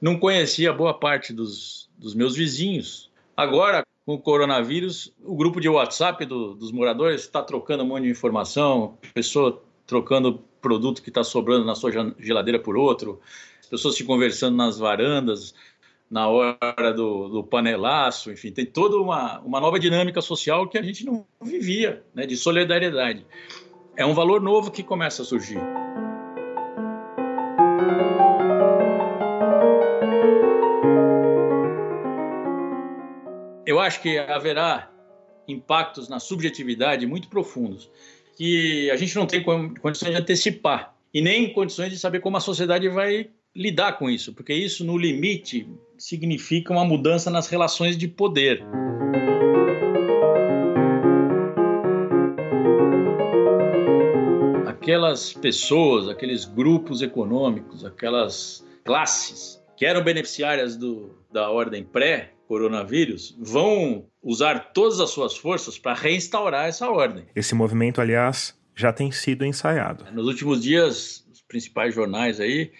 [0.00, 3.10] não conhecia boa parte dos, dos meus vizinhos.
[3.34, 8.04] Agora, com o coronavírus, o grupo de WhatsApp do, dos moradores está trocando um monte
[8.04, 13.20] de informação, pessoa trocando produto que está sobrando na sua geladeira por outro,
[13.70, 15.54] pessoas se conversando nas varandas.
[16.10, 20.82] na hora do, do, panelaço, enfim, tem toda uma, uma nova dinâmica social que a
[20.82, 23.26] gente não vivia, né, de solidariedade.
[23.96, 25.58] É um valor novo que começa a surgir.
[33.74, 34.88] Eu acho que haverá
[35.48, 37.90] impactos na subjetividade muito profundos
[38.36, 42.40] que a gente não tem condições de antecipar e nem condições de saber como a
[42.40, 45.68] sociedade vai lidar com isso, porque isso, no limite,
[45.98, 48.64] significa uma mudança nas relações de poder.
[54.68, 61.82] Aquelas pessoas, aqueles grupos econômicos, aquelas classes que eram beneficiárias do, da ordem
[62.44, 67.24] pré-coronavírus vão usar todas as suas forças para reinstaurar essa ordem.
[67.34, 70.04] Esse movimento, aliás, já tem sido ensaiado.
[70.12, 72.72] Nos últimos dias, os principais jornais aí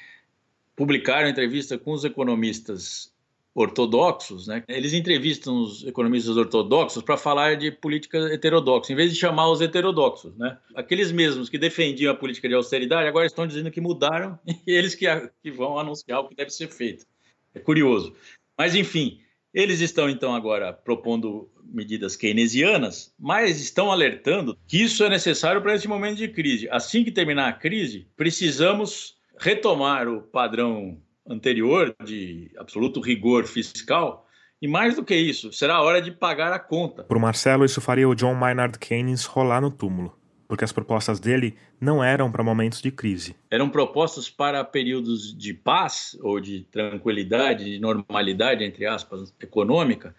[0.76, 3.12] publicaram entrevista com os economistas
[3.56, 4.64] ortodoxos, né?
[4.66, 9.60] Eles entrevistam os economistas ortodoxos para falar de política heterodoxa, em vez de chamar os
[9.60, 10.58] heterodoxos, né?
[10.74, 14.36] Aqueles mesmos que defendiam a política de austeridade agora estão dizendo que mudaram
[14.66, 15.06] e eles que,
[15.40, 17.06] que vão anunciar o que deve ser feito.
[17.54, 18.12] É curioso.
[18.58, 19.20] Mas enfim,
[19.54, 25.74] eles estão então agora propondo medidas keynesianas, mas estão alertando que isso é necessário para
[25.74, 26.68] esse momento de crise.
[26.70, 30.98] Assim que terminar a crise, precisamos retomar o padrão
[31.28, 34.26] anterior de absoluto rigor fiscal.
[34.60, 37.04] E mais do que isso, será a hora de pagar a conta.
[37.04, 40.18] Para o Marcelo, isso faria o John Maynard Keynes rolar no túmulo,
[40.54, 43.34] porque as propostas dele não eram para momentos de crise.
[43.50, 50.14] Eram propostas para períodos de paz ou de tranquilidade, de normalidade, entre aspas, econômica,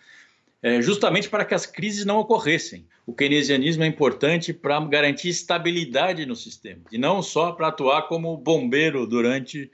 [0.61, 2.85] é, justamente para que as crises não ocorressem.
[3.05, 8.35] O keynesianismo é importante para garantir estabilidade no sistema, e não só para atuar como
[8.35, 9.71] bombeiro durante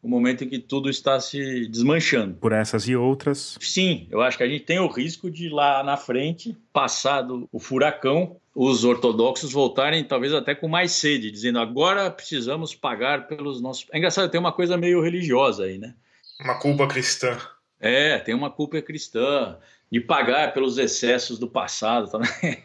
[0.00, 2.34] o momento em que tudo está se desmanchando.
[2.34, 3.58] Por essas e outras.
[3.60, 7.58] Sim, eu acho que a gente tem o risco de lá na frente, passado o
[7.58, 13.86] furacão, os ortodoxos voltarem talvez até com mais sede, dizendo agora precisamos pagar pelos nossos.
[13.92, 15.94] É engraçado, tem uma coisa meio religiosa aí, né?
[16.40, 17.36] Uma culpa cristã.
[17.80, 19.58] É, tem uma culpa cristã
[19.90, 22.10] de pagar pelos excessos do passado.
[22.10, 22.62] Também.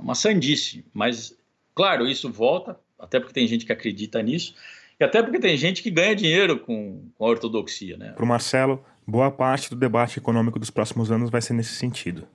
[0.00, 0.84] Uma sandice.
[0.92, 1.34] Mas,
[1.74, 4.54] claro, isso volta, até porque tem gente que acredita nisso,
[5.00, 7.96] e até porque tem gente que ganha dinheiro com, com a ortodoxia.
[7.96, 8.12] Né?
[8.12, 12.26] Para o Marcelo, boa parte do debate econômico dos próximos anos vai ser nesse sentido.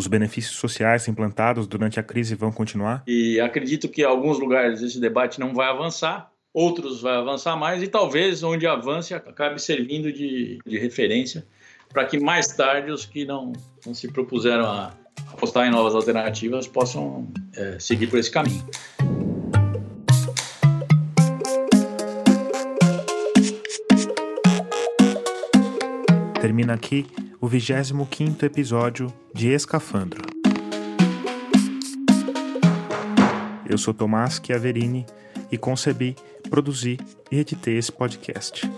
[0.00, 3.02] Os benefícios sociais implantados durante a crise vão continuar?
[3.06, 7.82] E acredito que em alguns lugares esse debate não vai avançar, outros vai avançar mais,
[7.82, 11.46] e talvez onde avance acabe servindo de, de referência
[11.90, 13.52] para que mais tarde os que não,
[13.84, 14.94] não se propuseram a
[15.34, 18.64] apostar em novas alternativas possam é, seguir por esse caminho.
[26.40, 27.06] Termina aqui
[27.40, 30.22] o 25 episódio de Escafandro.
[33.66, 35.06] Eu sou Tomás Chiaverini
[35.50, 36.14] e concebi,
[36.50, 36.98] produzi
[37.30, 38.70] e editei esse podcast.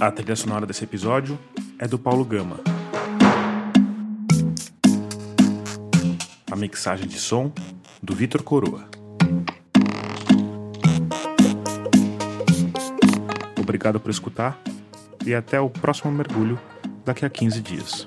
[0.00, 1.38] A trilha sonora desse episódio
[1.78, 2.58] é do Paulo Gama.
[6.50, 7.52] A mixagem de som
[8.02, 8.88] do Vitor Coroa.
[13.74, 14.56] Obrigado por escutar
[15.26, 16.56] e até o próximo mergulho
[17.04, 18.04] daqui a 15 dias.